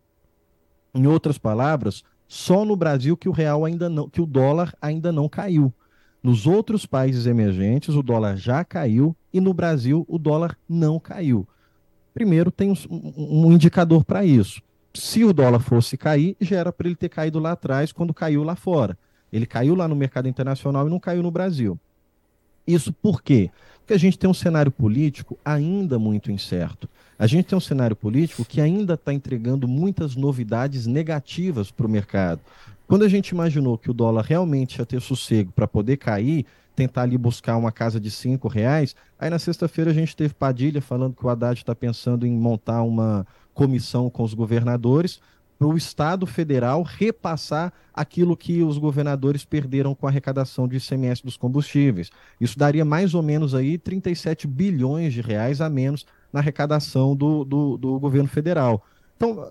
Em 0.94 1.06
outras 1.06 1.38
palavras, 1.38 2.02
só 2.28 2.64
no 2.64 2.76
Brasil 2.76 3.16
que 3.16 3.28
o 3.28 3.32
real 3.32 3.64
ainda 3.64 3.88
não, 3.88 4.08
que 4.08 4.20
o 4.20 4.26
dólar 4.26 4.75
ainda 4.80 5.11
não 5.11 5.28
caiu. 5.28 5.73
Nos 6.23 6.46
outros 6.46 6.87
países 6.87 7.26
emergentes, 7.26 7.94
o 7.94 8.02
dólar 8.02 8.37
já 8.37 8.64
caiu 8.64 9.14
e 9.32 9.40
no 9.40 9.52
Brasil 9.52 10.04
o 10.08 10.18
dólar 10.18 10.56
não 10.68 10.99
caiu. 10.99 11.46
Primeiro, 12.14 12.50
tem 12.52 12.71
um, 12.71 12.76
um 12.88 13.52
indicador 13.52 14.04
para 14.04 14.25
isso. 14.25 14.62
Se 14.94 15.25
o 15.25 15.33
dólar 15.33 15.59
fosse 15.59 15.97
cair, 15.97 16.37
já 16.40 16.56
era 16.56 16.73
para 16.73 16.87
ele 16.87 16.94
ter 16.94 17.09
caído 17.09 17.40
lá 17.40 17.52
atrás, 17.52 17.90
quando 17.90 18.14
caiu 18.14 18.44
lá 18.44 18.54
fora. 18.54 18.97
Ele 19.33 19.44
caiu 19.44 19.75
lá 19.75 19.88
no 19.88 19.97
mercado 19.97 20.28
internacional 20.28 20.87
e 20.87 20.90
não 20.90 21.00
caiu 21.00 21.21
no 21.21 21.30
Brasil. 21.33 21.76
Isso 22.64 22.92
por 22.92 23.21
quê? 23.21 23.50
Porque 23.80 23.92
a 23.92 23.99
gente 23.99 24.16
tem 24.16 24.30
um 24.30 24.35
cenário 24.35 24.71
político 24.71 25.37
ainda 25.44 25.99
muito 25.99 26.30
incerto. 26.30 26.88
A 27.18 27.26
gente 27.26 27.47
tem 27.47 27.59
um 27.59 27.61
cenário 27.61 27.97
político 27.97 28.44
que 28.44 28.61
ainda 28.61 28.94
está 28.94 29.12
entregando 29.12 29.66
muitas 29.66 30.14
novidades 30.14 30.87
negativas 30.87 31.71
para 31.71 31.87
o 31.87 31.90
mercado. 31.90 32.40
Quando 32.87 33.04
a 33.04 33.09
gente 33.09 33.30
imaginou 33.30 33.76
que 33.76 33.90
o 33.90 33.94
dólar 33.94 34.25
realmente 34.25 34.78
ia 34.78 34.87
ter 34.87 35.00
sossego 35.00 35.50
para 35.52 35.66
poder 35.66 35.97
cair, 35.97 36.47
tentar 36.75 37.02
ali 37.02 37.16
buscar 37.16 37.57
uma 37.57 37.71
casa 37.71 38.00
de 38.00 38.11
cinco 38.11 38.49
reais, 38.49 38.95
aí 39.19 39.31
na 39.31 39.38
sexta-feira 39.38 39.90
a 39.90 39.95
gente 39.95 40.16
teve 40.16 40.35
Padilha 40.35 40.81
falando 40.81 41.14
que 41.14 41.25
o 41.25 41.28
Haddad 41.28 41.59
está 41.59 41.75
pensando 41.75 42.26
em 42.26 42.33
montar 42.33 42.83
uma 42.83 43.26
comissão 43.52 44.11
com 44.11 44.23
os 44.23 44.35
governadores 44.35 45.21
para 45.59 45.69
o 45.69 45.76
Estado 45.76 46.26
federal 46.26 46.83
repassar 46.83 47.73
aquilo 47.93 48.37
que 48.37 48.62
os 48.62 48.76
governadores 48.76 49.45
perderam 49.45 49.95
com 49.95 50.07
a 50.07 50.11
arrecadação 50.11 50.66
de 50.66 50.76
ICMS 50.76 51.23
dos 51.23 51.37
combustíveis. 51.37 52.11
Isso 52.40 52.59
daria 52.59 52.85
mais 52.85 53.14
ou 53.14 53.23
menos 53.23 53.54
aí 53.54 53.78
37 53.78 54.47
bilhões 54.49 55.12
de 55.12 55.21
reais 55.21 55.61
a 55.61 55.71
menos 55.71 56.04
na 56.33 56.40
arrecadação 56.40 57.14
do, 57.14 57.45
do, 57.45 57.76
do 57.76 58.00
governo 58.00 58.28
federal. 58.28 58.85
Então, 59.16 59.47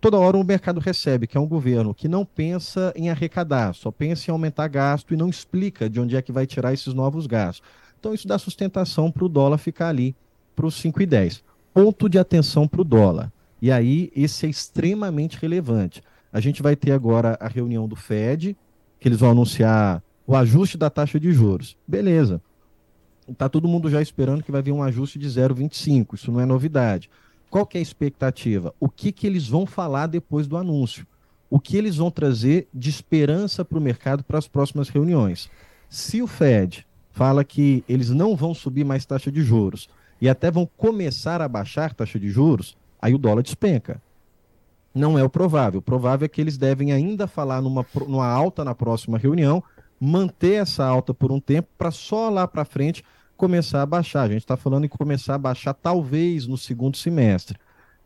toda 0.00 0.18
hora 0.18 0.36
o 0.36 0.44
mercado 0.44 0.80
recebe, 0.80 1.26
que 1.26 1.36
é 1.36 1.40
um 1.40 1.46
governo 1.46 1.94
que 1.94 2.08
não 2.08 2.24
pensa 2.24 2.92
em 2.96 3.10
arrecadar, 3.10 3.74
só 3.74 3.90
pensa 3.90 4.30
em 4.30 4.32
aumentar 4.32 4.68
gasto 4.68 5.12
e 5.12 5.16
não 5.16 5.28
explica 5.28 5.88
de 5.88 6.00
onde 6.00 6.16
é 6.16 6.22
que 6.22 6.32
vai 6.32 6.46
tirar 6.46 6.72
esses 6.72 6.94
novos 6.94 7.26
gastos. 7.26 7.62
Então, 7.98 8.14
isso 8.14 8.26
dá 8.26 8.38
sustentação 8.38 9.10
para 9.10 9.24
o 9.24 9.28
dólar 9.28 9.58
ficar 9.58 9.88
ali 9.88 10.16
para 10.56 10.66
os 10.66 10.82
5,10. 10.82 11.42
Ponto 11.74 12.08
de 12.08 12.18
atenção 12.18 12.66
para 12.66 12.80
o 12.80 12.84
dólar. 12.84 13.30
E 13.60 13.70
aí, 13.70 14.10
esse 14.16 14.46
é 14.46 14.48
extremamente 14.48 15.38
relevante. 15.38 16.02
A 16.32 16.40
gente 16.40 16.62
vai 16.62 16.74
ter 16.74 16.92
agora 16.92 17.36
a 17.40 17.48
reunião 17.48 17.86
do 17.86 17.96
Fed, 17.96 18.56
que 18.98 19.06
eles 19.06 19.20
vão 19.20 19.30
anunciar 19.30 20.02
o 20.26 20.34
ajuste 20.34 20.78
da 20.78 20.88
taxa 20.88 21.20
de 21.20 21.32
juros. 21.32 21.76
Beleza 21.86 22.40
está 23.32 23.48
todo 23.48 23.68
mundo 23.68 23.88
já 23.90 24.02
esperando 24.02 24.42
que 24.42 24.52
vai 24.52 24.62
vir 24.62 24.72
um 24.72 24.82
ajuste 24.82 25.18
de 25.18 25.28
0,25. 25.28 26.14
Isso 26.14 26.32
não 26.32 26.40
é 26.40 26.46
novidade. 26.46 27.10
Qual 27.50 27.66
que 27.66 27.76
é 27.76 27.80
a 27.80 27.82
expectativa? 27.82 28.72
O 28.78 28.88
que, 28.88 29.10
que 29.10 29.26
eles 29.26 29.48
vão 29.48 29.66
falar 29.66 30.06
depois 30.06 30.46
do 30.46 30.56
anúncio? 30.56 31.04
O 31.50 31.58
que 31.58 31.76
eles 31.76 31.96
vão 31.96 32.08
trazer 32.08 32.68
de 32.72 32.88
esperança 32.88 33.64
para 33.64 33.76
o 33.76 33.80
mercado 33.80 34.22
para 34.22 34.38
as 34.38 34.46
próximas 34.46 34.88
reuniões? 34.88 35.50
Se 35.88 36.22
o 36.22 36.28
Fed 36.28 36.86
fala 37.10 37.42
que 37.42 37.82
eles 37.88 38.08
não 38.10 38.36
vão 38.36 38.54
subir 38.54 38.84
mais 38.84 39.04
taxa 39.04 39.32
de 39.32 39.42
juros 39.42 39.88
e 40.20 40.28
até 40.28 40.48
vão 40.48 40.64
começar 40.76 41.42
a 41.42 41.48
baixar 41.48 41.92
taxa 41.92 42.20
de 42.20 42.30
juros, 42.30 42.76
aí 43.02 43.12
o 43.12 43.18
dólar 43.18 43.42
despenca. 43.42 44.00
Não 44.94 45.18
é 45.18 45.24
o 45.24 45.30
provável. 45.30 45.80
O 45.80 45.82
provável 45.82 46.26
é 46.26 46.28
que 46.28 46.40
eles 46.40 46.56
devem 46.56 46.92
ainda 46.92 47.26
falar 47.26 47.60
numa, 47.60 47.84
numa 48.06 48.28
alta 48.28 48.64
na 48.64 48.76
próxima 48.76 49.18
reunião, 49.18 49.62
manter 49.98 50.62
essa 50.62 50.84
alta 50.84 51.12
por 51.12 51.32
um 51.32 51.40
tempo, 51.40 51.68
para 51.76 51.90
só 51.90 52.30
lá 52.30 52.46
para 52.46 52.64
frente 52.64 53.02
começar 53.40 53.80
a 53.80 53.86
baixar. 53.86 54.24
A 54.24 54.28
gente 54.28 54.42
está 54.42 54.54
falando 54.54 54.84
em 54.84 54.88
começar 54.88 55.34
a 55.34 55.38
baixar 55.38 55.72
talvez 55.72 56.46
no 56.46 56.58
segundo 56.58 56.98
semestre. 56.98 57.58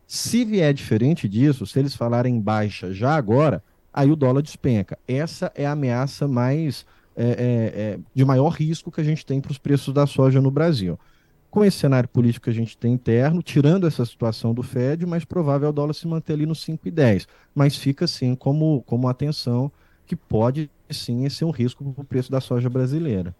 Se 0.07 0.45
vier 0.45 0.73
diferente 0.73 1.27
disso, 1.27 1.65
se 1.65 1.77
eles 1.77 1.93
falarem 1.93 2.39
baixa 2.39 2.93
já 2.93 3.15
agora, 3.15 3.61
aí 3.93 4.09
o 4.09 4.15
dólar 4.15 4.41
despenca. 4.41 4.97
Essa 5.05 5.51
é 5.53 5.65
a 5.65 5.73
ameaça 5.73 6.25
mais 6.25 6.85
é, 7.17 7.25
é, 7.25 7.81
é, 7.81 7.99
de 8.13 8.23
maior 8.23 8.47
risco 8.47 8.89
que 8.89 9.01
a 9.01 9.03
gente 9.03 9.25
tem 9.25 9.41
para 9.41 9.51
os 9.51 9.57
preços 9.57 9.93
da 9.93 10.07
soja 10.07 10.39
no 10.39 10.49
Brasil. 10.49 10.97
Com 11.51 11.65
esse 11.65 11.79
cenário 11.79 12.07
político 12.07 12.45
que 12.45 12.49
a 12.49 12.53
gente 12.53 12.77
tem 12.77 12.93
interno, 12.93 13.43
tirando 13.43 13.85
essa 13.85 14.05
situação 14.05 14.53
do 14.53 14.63
Fed, 14.63 15.05
mais 15.05 15.25
provável 15.25 15.67
é 15.67 15.69
o 15.69 15.73
dólar 15.73 15.93
se 15.93 16.07
manter 16.07 16.31
ali 16.31 16.45
no 16.45 16.53
5,10. 16.53 17.27
Mas 17.53 17.75
fica 17.75 18.05
assim 18.05 18.35
como, 18.35 18.83
como 18.85 19.09
atenção 19.09 19.69
que 20.05 20.15
pode 20.15 20.69
sim 20.89 21.27
ser 21.27 21.43
um 21.43 21.51
risco 21.51 21.83
para 21.91 22.01
o 22.01 22.05
preço 22.05 22.31
da 22.31 22.39
soja 22.39 22.69
brasileira. 22.69 23.35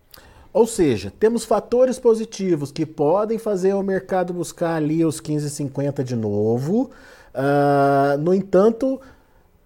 Ou 0.55 0.65
seja, 0.65 1.11
temos 1.19 1.43
fatores 1.43 1.99
positivos 1.99 2.71
que 2.71 2.85
podem 2.85 3.37
fazer 3.37 3.73
o 3.73 3.83
mercado 3.83 4.31
buscar 4.31 4.75
ali 4.75 5.03
os 5.03 5.19
15,50 5.19 6.01
de 6.01 6.15
novo. 6.15 6.91
Uh, 7.33 8.17
no 8.19 8.33
entanto, 8.33 9.01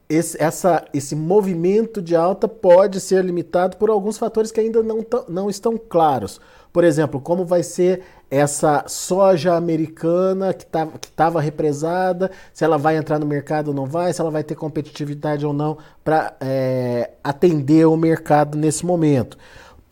esse, 0.10 0.41
essa, 0.41 0.84
esse 0.91 1.15
movimento 1.15 2.01
de 2.01 2.15
alta 2.15 2.48
pode 2.48 3.00
ser 3.00 3.24
limitado 3.24 3.77
por 3.77 3.91
alguns 3.91 4.17
fatores 4.17 4.51
que 4.51 4.60
ainda 4.60 4.81
não, 4.81 5.05
não 5.27 5.48
estão 5.48 5.77
claros. 5.77 6.41
Por 6.74 6.84
exemplo, 6.84 7.22
como 7.22 7.46
vai 7.46 7.62
ser 7.62 8.01
essa 8.31 8.84
soja 8.88 9.53
americana 9.53 10.55
que 10.55 10.65
tá, 10.65 10.88
estava 11.03 11.39
represada, 11.39 12.31
se 12.51 12.63
ela 12.63 12.79
vai 12.79 12.98
entrar 12.98 13.19
no 13.19 13.27
mercado 13.27 13.67
ou 13.67 13.74
não 13.75 13.86
vai, 13.86 14.12
se 14.12 14.22
ela 14.22 14.31
vai 14.31 14.43
ter 14.43 14.55
competitividade 14.55 15.46
ou 15.46 15.53
não 15.53 15.77
para 16.03 16.36
é, 16.41 17.12
atender 17.24 17.86
o 17.86 17.96
mercado 17.96 18.58
nesse 18.58 18.84
momento. 18.84 19.38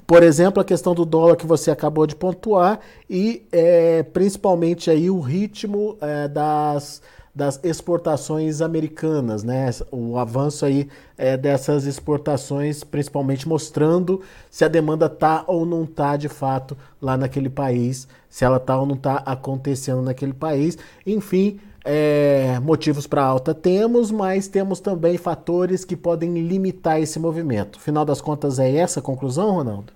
Por 0.07 0.23
exemplo, 0.23 0.61
a 0.61 0.65
questão 0.65 0.95
do 0.95 1.03
dólar 1.03 1.35
que 1.35 1.45
você 1.45 1.69
acabou 1.69 2.07
de 2.07 2.15
pontuar 2.15 2.79
e 3.09 3.45
é, 3.51 4.03
principalmente 4.03 4.89
aí 4.89 5.09
o 5.09 5.19
ritmo 5.19 5.97
é, 5.99 6.29
das, 6.29 7.01
das 7.35 7.59
exportações 7.61 8.61
americanas, 8.61 9.43
né? 9.43 9.69
O 9.91 10.17
avanço 10.17 10.65
aí 10.65 10.87
é, 11.17 11.35
dessas 11.35 11.85
exportações, 11.85 12.85
principalmente 12.85 13.45
mostrando 13.49 14.21
se 14.49 14.63
a 14.63 14.69
demanda 14.69 15.09
tá 15.09 15.43
ou 15.45 15.65
não 15.65 15.85
tá 15.85 16.15
de 16.15 16.29
fato 16.29 16.77
lá 17.01 17.17
naquele 17.17 17.49
país, 17.49 18.07
se 18.29 18.45
ela 18.45 18.61
tá 18.61 18.79
ou 18.79 18.85
não 18.85 18.95
tá 18.95 19.17
acontecendo 19.25 20.01
naquele 20.01 20.33
país. 20.33 20.77
Enfim, 21.05 21.59
é, 21.89 22.60
motivos 22.60 23.08
para 23.08 23.24
alta 23.24 23.53
temos, 23.53 24.12
mas 24.12 24.50
temos 24.50 24.82
também 24.82 25.17
fatores 25.17 25.86
que 25.86 25.96
podem 25.96 26.34
limitar 26.46 27.00
esse 27.00 27.17
movimento. 27.17 27.79
Final 27.79 28.03
das 28.03 28.20
contas, 28.20 28.60
é 28.60 28.75
essa 28.75 29.00
a 29.00 29.03
conclusão, 29.03 29.51
Ronaldo? 29.51 29.94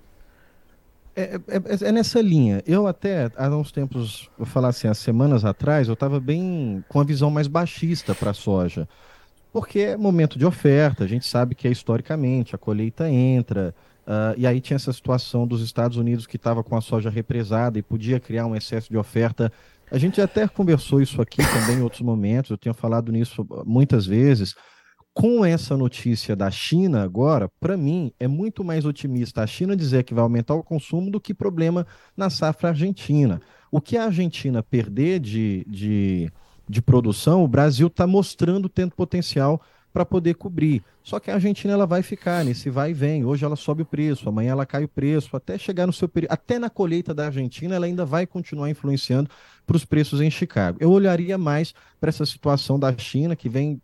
É, 1.13 1.21
é, 1.21 1.57
é, 1.57 1.89
é, 1.89 1.91
nessa 1.91 2.21
linha. 2.21 2.63
Eu 2.65 2.87
até, 2.87 3.29
há 3.35 3.49
uns 3.49 3.73
tempos, 3.73 4.29
vou 4.37 4.47
falar 4.47 4.69
assim, 4.69 4.87
há 4.87 4.93
semanas 4.93 5.43
atrás, 5.43 5.89
eu 5.89 5.93
estava 5.93 6.17
bem 6.17 6.81
com 6.87 7.01
a 7.01 7.03
visão 7.03 7.29
mais 7.29 7.47
baixista 7.47 8.15
para 8.15 8.31
a 8.31 8.33
soja. 8.33 8.87
Porque 9.51 9.79
é 9.79 9.97
momento 9.97 10.39
de 10.39 10.45
oferta, 10.45 11.03
a 11.03 11.07
gente 11.07 11.27
sabe 11.27 11.55
que 11.55 11.67
é 11.67 11.71
historicamente, 11.71 12.55
a 12.55 12.57
colheita 12.57 13.09
entra, 13.09 13.75
uh, 14.07 14.33
e 14.37 14.47
aí 14.47 14.61
tinha 14.61 14.77
essa 14.77 14.93
situação 14.93 15.45
dos 15.45 15.61
Estados 15.61 15.97
Unidos 15.97 16.25
que 16.25 16.37
estava 16.37 16.63
com 16.63 16.77
a 16.77 16.79
soja 16.79 17.09
represada 17.09 17.77
e 17.77 17.81
podia 17.81 18.17
criar 18.17 18.45
um 18.45 18.55
excesso 18.55 18.89
de 18.89 18.97
oferta. 18.97 19.51
A 19.91 19.97
gente 19.97 20.21
até 20.21 20.47
conversou 20.47 21.01
isso 21.01 21.21
aqui 21.21 21.37
também 21.37 21.77
em 21.77 21.81
outros 21.81 22.01
momentos, 22.01 22.49
eu 22.49 22.57
tenho 22.57 22.73
falado 22.73 23.11
nisso 23.11 23.45
muitas 23.65 24.05
vezes 24.05 24.55
com 25.13 25.43
essa 25.43 25.75
notícia 25.75 26.35
da 26.35 26.49
China 26.49 27.03
agora, 27.03 27.49
para 27.59 27.75
mim, 27.75 28.13
é 28.19 28.27
muito 28.27 28.63
mais 28.63 28.85
otimista 28.85 29.43
a 29.43 29.47
China 29.47 29.75
dizer 29.75 30.03
que 30.03 30.13
vai 30.13 30.23
aumentar 30.23 30.55
o 30.55 30.63
consumo 30.63 31.11
do 31.11 31.19
que 31.19 31.33
problema 31.33 31.85
na 32.15 32.29
safra 32.29 32.69
argentina. 32.69 33.41
O 33.69 33.81
que 33.81 33.97
a 33.97 34.05
Argentina 34.05 34.63
perder 34.63 35.19
de, 35.19 35.65
de, 35.67 36.31
de 36.67 36.81
produção, 36.81 37.43
o 37.43 37.47
Brasil 37.47 37.87
está 37.87 38.07
mostrando 38.07 38.69
tendo 38.69 38.95
potencial 38.95 39.61
para 39.91 40.05
poder 40.05 40.35
cobrir. 40.35 40.83
Só 41.03 41.19
que 41.19 41.31
a 41.31 41.35
Argentina 41.35 41.73
ela 41.73 41.85
vai 41.85 42.01
ficar 42.01 42.45
nesse 42.45 42.69
vai 42.69 42.91
e 42.91 42.93
vem. 42.93 43.25
Hoje 43.25 43.43
ela 43.43 43.55
sobe 43.55 43.81
o 43.81 43.85
preço, 43.85 44.29
amanhã 44.29 44.51
ela 44.51 44.65
cai 44.65 44.83
o 44.83 44.87
preço, 44.87 45.35
até 45.35 45.57
chegar 45.57 45.87
no 45.87 45.93
seu 45.93 46.07
período. 46.07 46.31
Até 46.31 46.59
na 46.59 46.69
colheita 46.69 47.13
da 47.13 47.25
Argentina, 47.25 47.75
ela 47.75 47.85
ainda 47.85 48.05
vai 48.05 48.25
continuar 48.25 48.69
influenciando 48.69 49.29
para 49.65 49.75
os 49.75 49.85
preços 49.85 50.21
em 50.21 50.29
Chicago. 50.29 50.77
Eu 50.79 50.91
olharia 50.91 51.37
mais 51.37 51.73
para 51.99 52.09
essa 52.09 52.25
situação 52.25 52.79
da 52.79 52.95
China, 52.97 53.35
que 53.35 53.49
vem 53.49 53.81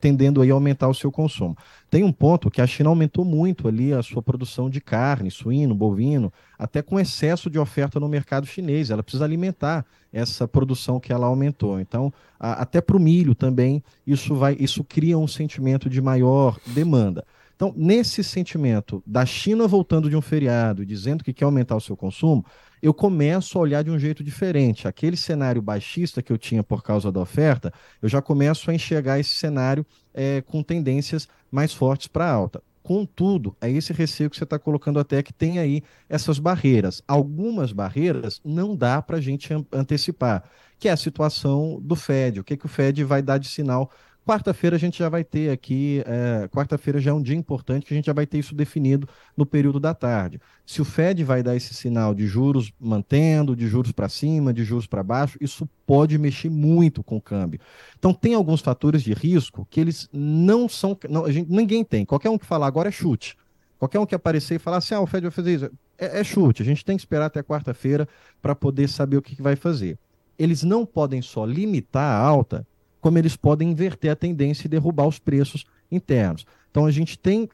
tendendo 0.00 0.42
aí 0.42 0.50
a 0.50 0.54
aumentar 0.54 0.88
o 0.88 0.94
seu 0.94 1.10
consumo. 1.10 1.56
Tem 1.90 2.02
um 2.04 2.12
ponto 2.12 2.50
que 2.50 2.60
a 2.60 2.66
China 2.66 2.90
aumentou 2.90 3.24
muito 3.24 3.68
ali 3.68 3.92
a 3.92 4.02
sua 4.02 4.22
produção 4.22 4.68
de 4.68 4.80
carne, 4.80 5.30
suíno, 5.30 5.74
bovino, 5.74 6.32
até 6.58 6.82
com 6.82 6.98
excesso 6.98 7.48
de 7.48 7.58
oferta 7.58 8.00
no 8.00 8.08
mercado 8.08 8.46
chinês. 8.46 8.90
Ela 8.90 9.02
precisa 9.02 9.24
alimentar 9.24 9.84
essa 10.12 10.46
produção 10.48 10.98
que 10.98 11.12
ela 11.12 11.26
aumentou. 11.26 11.80
Então, 11.80 12.12
a, 12.38 12.62
até 12.62 12.80
para 12.80 12.96
o 12.96 13.00
milho 13.00 13.34
também, 13.34 13.82
isso 14.06 14.34
vai, 14.34 14.56
isso 14.58 14.82
cria 14.82 15.18
um 15.18 15.28
sentimento 15.28 15.88
de 15.88 16.00
maior 16.00 16.58
demanda. 16.66 17.24
Então, 17.56 17.72
nesse 17.74 18.22
sentimento 18.22 19.02
da 19.06 19.24
China 19.24 19.66
voltando 19.66 20.10
de 20.10 20.16
um 20.16 20.20
feriado, 20.20 20.84
dizendo 20.84 21.24
que 21.24 21.32
quer 21.32 21.46
aumentar 21.46 21.74
o 21.74 21.80
seu 21.80 21.96
consumo, 21.96 22.44
eu 22.82 22.92
começo 22.92 23.56
a 23.56 23.62
olhar 23.62 23.82
de 23.82 23.90
um 23.90 23.98
jeito 23.98 24.22
diferente. 24.22 24.86
Aquele 24.86 25.16
cenário 25.16 25.62
baixista 25.62 26.22
que 26.22 26.30
eu 26.30 26.36
tinha 26.36 26.62
por 26.62 26.82
causa 26.82 27.10
da 27.10 27.18
oferta, 27.18 27.72
eu 28.02 28.10
já 28.10 28.20
começo 28.20 28.70
a 28.70 28.74
enxergar 28.74 29.18
esse 29.18 29.30
cenário 29.30 29.86
é, 30.12 30.42
com 30.42 30.62
tendências 30.62 31.26
mais 31.50 31.72
fortes 31.72 32.08
para 32.08 32.30
alta. 32.30 32.62
Contudo, 32.82 33.56
é 33.60 33.70
esse 33.70 33.92
receio 33.92 34.30
que 34.30 34.36
você 34.36 34.44
está 34.44 34.58
colocando 34.58 35.00
até 35.00 35.22
que 35.22 35.32
tem 35.32 35.58
aí 35.58 35.82
essas 36.08 36.38
barreiras. 36.38 37.02
Algumas 37.08 37.72
barreiras 37.72 38.40
não 38.44 38.76
dá 38.76 39.00
para 39.00 39.16
a 39.16 39.20
gente 39.20 39.48
antecipar, 39.72 40.44
que 40.78 40.88
é 40.88 40.92
a 40.92 40.96
situação 40.96 41.80
do 41.82 41.96
Fed. 41.96 42.38
O 42.38 42.44
que, 42.44 42.56
que 42.56 42.66
o 42.66 42.68
Fed 42.68 43.02
vai 43.02 43.22
dar 43.22 43.38
de 43.38 43.48
sinal 43.48 43.90
Quarta-feira 44.26 44.74
a 44.74 44.78
gente 44.78 44.98
já 44.98 45.08
vai 45.08 45.22
ter 45.22 45.50
aqui, 45.50 46.02
é, 46.04 46.48
quarta-feira 46.48 47.00
já 47.00 47.12
é 47.12 47.14
um 47.14 47.22
dia 47.22 47.36
importante 47.36 47.86
que 47.86 47.94
a 47.94 47.96
gente 47.96 48.06
já 48.06 48.12
vai 48.12 48.26
ter 48.26 48.38
isso 48.38 48.56
definido 48.56 49.08
no 49.36 49.46
período 49.46 49.78
da 49.78 49.94
tarde. 49.94 50.40
Se 50.66 50.82
o 50.82 50.84
Fed 50.84 51.22
vai 51.22 51.44
dar 51.44 51.54
esse 51.54 51.72
sinal 51.72 52.12
de 52.12 52.26
juros 52.26 52.72
mantendo, 52.80 53.54
de 53.54 53.68
juros 53.68 53.92
para 53.92 54.08
cima, 54.08 54.52
de 54.52 54.64
juros 54.64 54.88
para 54.88 55.00
baixo, 55.04 55.38
isso 55.40 55.68
pode 55.86 56.18
mexer 56.18 56.50
muito 56.50 57.04
com 57.04 57.18
o 57.18 57.20
câmbio. 57.20 57.60
Então 57.96 58.12
tem 58.12 58.34
alguns 58.34 58.60
fatores 58.60 59.00
de 59.00 59.12
risco 59.12 59.64
que 59.70 59.78
eles 59.80 60.08
não 60.12 60.68
são, 60.68 60.98
não, 61.08 61.24
a 61.24 61.30
gente, 61.30 61.48
ninguém 61.48 61.84
tem. 61.84 62.04
Qualquer 62.04 62.28
um 62.28 62.36
que 62.36 62.46
falar 62.46 62.66
agora 62.66 62.88
é 62.88 62.92
chute. 62.92 63.36
Qualquer 63.78 64.00
um 64.00 64.06
que 64.06 64.14
aparecer 64.16 64.56
e 64.56 64.58
falar 64.58 64.78
assim, 64.78 64.96
ah, 64.96 65.00
o 65.00 65.06
Fed 65.06 65.22
vai 65.22 65.30
fazer 65.30 65.54
isso, 65.54 65.70
é, 65.96 66.18
é 66.18 66.24
chute. 66.24 66.62
A 66.62 66.64
gente 66.64 66.84
tem 66.84 66.96
que 66.96 67.02
esperar 67.02 67.26
até 67.26 67.44
quarta-feira 67.44 68.08
para 68.42 68.56
poder 68.56 68.88
saber 68.88 69.18
o 69.18 69.22
que, 69.22 69.36
que 69.36 69.42
vai 69.42 69.54
fazer. 69.54 69.96
Eles 70.36 70.64
não 70.64 70.84
podem 70.84 71.22
só 71.22 71.44
limitar 71.44 72.02
a 72.02 72.18
alta 72.18 72.66
como 73.00 73.18
eles 73.18 73.36
podem 73.36 73.70
inverter 73.70 74.10
a 74.10 74.16
tendência 74.16 74.66
e 74.66 74.70
derrubar 74.70 75.06
os 75.06 75.18
preços 75.18 75.64
internos. 75.90 76.44
Então 76.70 76.86
a 76.86 76.90
gente 76.90 77.18
tem 77.18 77.48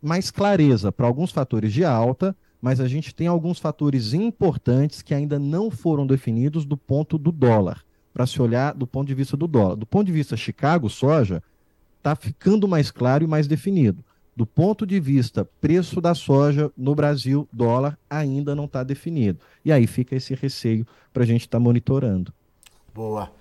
mais 0.00 0.30
clareza 0.30 0.92
para 0.92 1.06
alguns 1.06 1.30
fatores 1.30 1.72
de 1.72 1.84
alta, 1.84 2.36
mas 2.60 2.80
a 2.80 2.88
gente 2.88 3.14
tem 3.14 3.26
alguns 3.26 3.58
fatores 3.58 4.12
importantes 4.12 5.02
que 5.02 5.14
ainda 5.14 5.38
não 5.38 5.70
foram 5.70 6.06
definidos 6.06 6.64
do 6.64 6.76
ponto 6.76 7.18
do 7.18 7.32
dólar, 7.32 7.84
para 8.12 8.26
se 8.26 8.40
olhar 8.40 8.74
do 8.74 8.86
ponto 8.86 9.06
de 9.06 9.14
vista 9.14 9.36
do 9.36 9.46
dólar. 9.46 9.76
Do 9.76 9.86
ponto 9.86 10.06
de 10.06 10.12
vista 10.12 10.36
Chicago 10.36 10.88
soja, 10.88 11.42
está 11.98 12.14
ficando 12.14 12.68
mais 12.68 12.90
claro 12.90 13.24
e 13.24 13.26
mais 13.26 13.46
definido. 13.46 14.04
Do 14.36 14.44
ponto 14.44 14.86
de 14.86 14.98
vista 14.98 15.48
preço 15.60 16.00
da 16.00 16.14
soja 16.14 16.70
no 16.76 16.94
Brasil, 16.94 17.48
dólar 17.52 17.98
ainda 18.10 18.54
não 18.54 18.64
está 18.64 18.82
definido. 18.82 19.38
E 19.64 19.70
aí 19.70 19.86
fica 19.86 20.16
esse 20.16 20.34
receio 20.34 20.86
para 21.12 21.22
a 21.22 21.26
gente 21.26 21.42
estar 21.42 21.58
tá 21.58 21.62
monitorando. 21.62 22.32
Boa. 22.94 23.32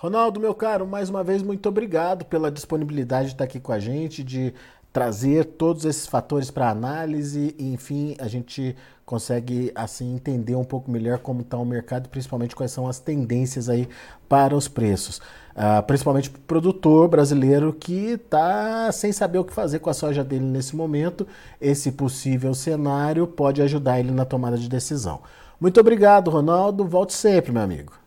Ronaldo, 0.00 0.40
meu 0.40 0.54
caro, 0.54 0.86
mais 0.86 1.10
uma 1.10 1.22
vez 1.22 1.42
muito 1.42 1.68
obrigado 1.68 2.24
pela 2.24 2.50
disponibilidade 2.50 3.26
de 3.26 3.34
estar 3.34 3.44
aqui 3.44 3.60
com 3.60 3.70
a 3.70 3.78
gente, 3.78 4.24
de 4.24 4.54
trazer 4.90 5.44
todos 5.44 5.84
esses 5.84 6.06
fatores 6.06 6.50
para 6.50 6.70
análise 6.70 7.54
e, 7.58 7.74
enfim, 7.74 8.16
a 8.18 8.26
gente 8.26 8.74
consegue 9.04 9.70
assim 9.74 10.14
entender 10.14 10.54
um 10.54 10.64
pouco 10.64 10.90
melhor 10.90 11.18
como 11.18 11.42
está 11.42 11.58
o 11.58 11.66
mercado, 11.66 12.08
principalmente 12.08 12.56
quais 12.56 12.72
são 12.72 12.88
as 12.88 12.98
tendências 12.98 13.68
aí 13.68 13.86
para 14.26 14.56
os 14.56 14.68
preços. 14.68 15.18
Uh, 15.50 15.82
principalmente 15.86 16.30
para 16.30 16.38
o 16.38 16.42
produtor 16.44 17.06
brasileiro 17.06 17.70
que 17.70 18.12
está 18.12 18.90
sem 18.92 19.12
saber 19.12 19.36
o 19.36 19.44
que 19.44 19.52
fazer 19.52 19.80
com 19.80 19.90
a 19.90 19.94
soja 19.94 20.24
dele 20.24 20.46
nesse 20.46 20.74
momento. 20.74 21.28
Esse 21.60 21.92
possível 21.92 22.54
cenário 22.54 23.26
pode 23.26 23.60
ajudar 23.60 24.00
ele 24.00 24.12
na 24.12 24.24
tomada 24.24 24.56
de 24.56 24.66
decisão. 24.66 25.20
Muito 25.60 25.78
obrigado, 25.78 26.30
Ronaldo. 26.30 26.86
Volte 26.86 27.12
sempre, 27.12 27.52
meu 27.52 27.60
amigo. 27.60 27.99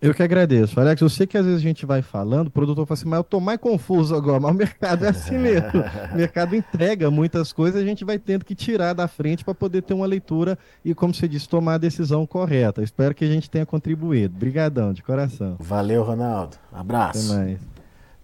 Eu 0.00 0.14
que 0.14 0.22
agradeço. 0.22 0.78
Alex, 0.78 1.02
eu 1.02 1.08
sei 1.08 1.26
que 1.26 1.36
às 1.36 1.44
vezes 1.44 1.58
a 1.58 1.62
gente 1.62 1.84
vai 1.84 2.02
falando, 2.02 2.46
o 2.46 2.50
produtor 2.50 2.86
fala 2.86 2.98
assim, 2.98 3.08
mas 3.08 3.18
eu 3.18 3.24
tô 3.24 3.40
mais 3.40 3.58
confuso 3.58 4.14
agora, 4.14 4.38
mas 4.38 4.52
o 4.52 4.54
mercado 4.54 5.04
é 5.04 5.08
assim 5.08 5.36
mesmo. 5.36 5.68
o 6.14 6.16
mercado 6.16 6.54
entrega 6.54 7.10
muitas 7.10 7.52
coisas, 7.52 7.82
a 7.82 7.84
gente 7.84 8.04
vai 8.04 8.16
tendo 8.16 8.44
que 8.44 8.54
tirar 8.54 8.92
da 8.92 9.08
frente 9.08 9.44
para 9.44 9.54
poder 9.54 9.82
ter 9.82 9.94
uma 9.94 10.06
leitura 10.06 10.56
e, 10.84 10.94
como 10.94 11.12
você 11.12 11.26
disse, 11.26 11.48
tomar 11.48 11.74
a 11.74 11.78
decisão 11.78 12.24
correta. 12.26 12.80
Espero 12.80 13.12
que 13.12 13.24
a 13.24 13.28
gente 13.28 13.50
tenha 13.50 13.66
contribuído. 13.66 14.36
Obrigadão, 14.36 14.92
de 14.92 15.02
coração. 15.02 15.56
Valeu, 15.58 16.04
Ronaldo. 16.04 16.56
Abraço. 16.72 17.32
Até 17.32 17.44
mais. 17.44 17.58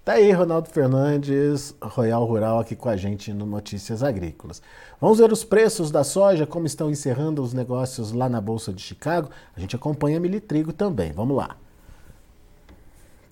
Tá 0.05 0.13
aí, 0.13 0.31
Ronaldo 0.31 0.69
Fernandes, 0.69 1.75
Royal 1.83 2.25
Rural, 2.27 2.59
aqui 2.59 2.77
com 2.77 2.91
a 2.91 2.97
gente 2.97 3.33
no 3.33 3.47
Notícias 3.47 4.03
Agrícolas. 4.03 4.61
Vamos 5.01 5.19
ver 5.19 5.33
os 5.33 5.43
preços 5.43 5.91
da 5.91 6.05
soja, 6.05 6.47
como 6.47 6.67
estão 6.67 6.91
encerrando 6.91 7.43
os 7.43 7.55
negócios 7.55 8.13
lá 8.13 8.29
na 8.29 8.41
Bolsa 8.41 8.71
de 8.71 8.83
Chicago. 8.83 9.31
A 9.57 9.61
gente 9.61 9.75
acompanha 9.75 10.21
Militrigo 10.21 10.73
também. 10.73 11.11
Vamos 11.11 11.37
lá. 11.37 11.57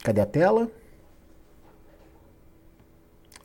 Cadê 0.03 0.21
a 0.21 0.27
tela? 0.27 0.69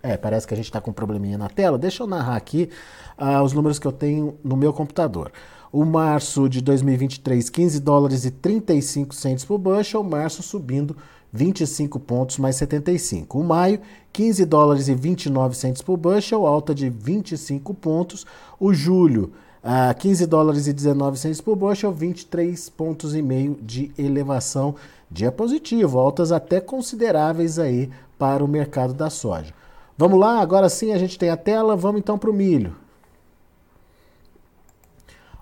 É, 0.01 0.15
parece 0.15 0.47
que 0.47 0.53
a 0.53 0.57
gente 0.57 0.65
está 0.65 0.79
com 0.79 0.91
um 0.91 0.93
probleminha 0.93 1.37
na 1.37 1.49
tela. 1.49 1.77
Deixa 1.77 2.03
eu 2.03 2.07
narrar 2.07 2.35
aqui 2.35 2.69
uh, 3.17 3.41
os 3.43 3.53
números 3.53 3.77
que 3.77 3.85
eu 3.85 3.91
tenho 3.91 4.37
no 4.43 4.55
meu 4.55 4.71
computador. 4.71 5.31
O 5.71 5.83
março 5.83 6.47
de 6.47 6.61
2023, 6.61 7.49
15 7.49 7.79
dólares 7.81 8.25
e 8.25 8.31
35 8.31 9.13
centos 9.13 9.43
por 9.43 9.57
bushel. 9.57 10.03
Março 10.03 10.41
subindo 10.41 10.95
25 11.31 11.99
pontos 11.99 12.37
mais 12.37 12.55
75. 12.55 13.39
O 13.39 13.43
maio, 13.43 13.79
15 14.13 14.45
dólares 14.45 14.87
e 14.87 14.95
29 14.95 15.55
centos 15.55 15.81
por 15.81 15.97
bushel, 15.97 16.47
alta 16.47 16.73
de 16.73 16.89
25 16.89 17.73
pontos. 17.73 18.25
O 18.59 18.73
julho, 18.73 19.33
uh, 19.63 19.97
15 19.97 20.25
dólares 20.25 20.67
e 20.67 20.73
19 20.73 21.17
centos 21.17 21.41
por 21.41 21.55
bushel, 21.55 21.91
23 21.91 22.69
pontos 22.69 23.15
e 23.15 23.21
meio 23.21 23.57
de 23.61 23.91
elevação 23.97 24.75
Dia 25.09 25.31
positivo, 25.31 25.99
altas 25.99 26.33
até 26.33 26.59
consideráveis 26.59 27.57
aí 27.57 27.89
para 28.19 28.43
o 28.43 28.47
mercado 28.47 28.93
da 28.93 29.09
soja. 29.09 29.53
Vamos 29.97 30.19
lá, 30.19 30.41
agora 30.41 30.67
sim 30.67 30.91
a 30.91 30.97
gente 30.97 31.17
tem 31.17 31.29
a 31.29 31.37
tela, 31.37 31.77
vamos 31.77 31.99
então 31.99 32.17
para 32.17 32.29
o 32.29 32.33
milho. 32.33 32.75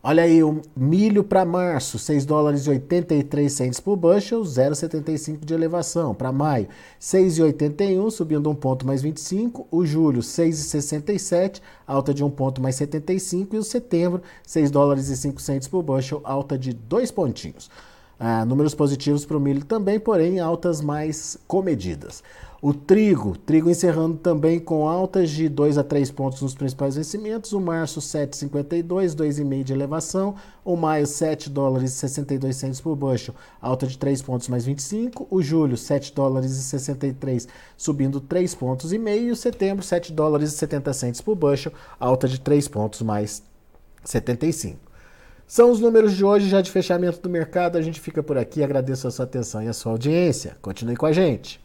Olha 0.08 0.22
aí, 0.22 0.44
o 0.44 0.62
milho 0.78 1.24
para 1.24 1.44
março, 1.44 1.98
6 1.98 2.28
dólares 2.28 2.68
e 2.68 2.70
83 2.70 3.52
centes 3.52 3.80
por 3.80 3.96
bushel, 3.96 4.44
0,75 4.44 5.44
de 5.44 5.52
elevação. 5.52 6.14
Para 6.14 6.32
maio, 6.32 6.68
6,81, 7.02 8.12
subindo 8.12 8.48
um 8.48 8.54
ponto 8.54 8.86
mais 8.86 9.02
25. 9.02 9.68
O 9.72 9.84
julho, 9.84 10.22
6,67, 10.22 11.60
alta 11.88 12.14
de 12.14 12.24
um 12.24 12.30
ponto 12.30 12.62
mais 12.62 12.76
75. 12.76 13.56
E 13.56 13.58
o 13.58 13.64
setembro, 13.64 14.22
6 14.46 14.70
dólares 14.70 15.10
e 15.10 15.18
5 15.18 15.42
centes 15.42 15.68
por 15.68 15.82
bushel, 15.82 16.22
alta 16.24 16.56
de 16.56 16.72
dois 16.72 17.10
pontinhos. 17.10 17.68
Ah, 18.20 18.46
números 18.46 18.74
positivos 18.74 19.26
para 19.26 19.36
o 19.36 19.40
milho 19.40 19.66
também, 19.66 20.00
porém 20.00 20.40
altas 20.40 20.80
mais 20.80 21.38
comedidas. 21.48 22.24
O 22.62 22.74
trigo, 22.74 23.38
trigo 23.38 23.70
encerrando 23.70 24.18
também 24.18 24.60
com 24.60 24.88
altas 24.88 25.30
de 25.30 25.48
2 25.48 25.78
a 25.78 25.84
3 25.84 26.10
pontos 26.10 26.42
nos 26.42 26.56
principais 26.56 26.96
vencimentos. 26.96 27.54
O 27.54 27.60
março 27.60 28.00
7,52, 28.00 29.14
2,5 29.14 29.64
de 29.64 29.74
elevação. 29.74 30.34
O 30.64 30.76
maio 30.76 31.06
7 31.06 31.50
dólares 31.50 31.92
e 31.92 31.96
62 31.96 32.56
centos 32.56 32.82
por 32.82 32.96
bushel, 32.96 33.36
alta 33.62 33.86
de 33.86 33.98
3 33.98 34.22
pontos 34.24 34.48
mais 34.48 34.66
25. 34.66 35.28
O 35.30 35.44
julho 35.44 35.78
7 35.78 36.16
dólares 36.16 36.54
e 36.54 36.64
63, 36.64 37.48
subindo 37.78 38.20
3 38.20 38.56
pontos 38.56 38.92
e 38.92 38.98
meio. 38.98 39.36
Setembro 39.36 39.86
7 39.86 40.12
dólares 40.12 40.52
e 40.52 40.58
70 40.58 40.94
centos 40.94 41.22
por 41.22 41.36
bushel, 41.36 41.72
alta 42.00 42.28
de 42.28 42.40
3 42.40 42.68
pontos 42.68 43.02
mais 43.04 43.44
75. 44.04 44.85
São 45.48 45.72
os 45.72 45.80
números 45.80 46.16
de 46.16 46.26
hoje, 46.26 46.50
já 46.50 46.62
de 46.62 46.72
fechamento 46.72 47.20
do 47.20 47.30
mercado. 47.30 47.78
A 47.78 47.82
gente 47.82 48.00
fica 48.00 48.24
por 48.24 48.38
aqui. 48.38 48.64
Agradeço 48.64 49.08
a 49.08 49.12
sua 49.12 49.26
atenção 49.26 49.62
e 49.62 49.68
a 49.68 49.74
sua 49.74 49.92
audiência. 49.92 50.58
Continue 50.62 50.96
com 50.96 51.06
a 51.06 51.12
gente. 51.12 51.65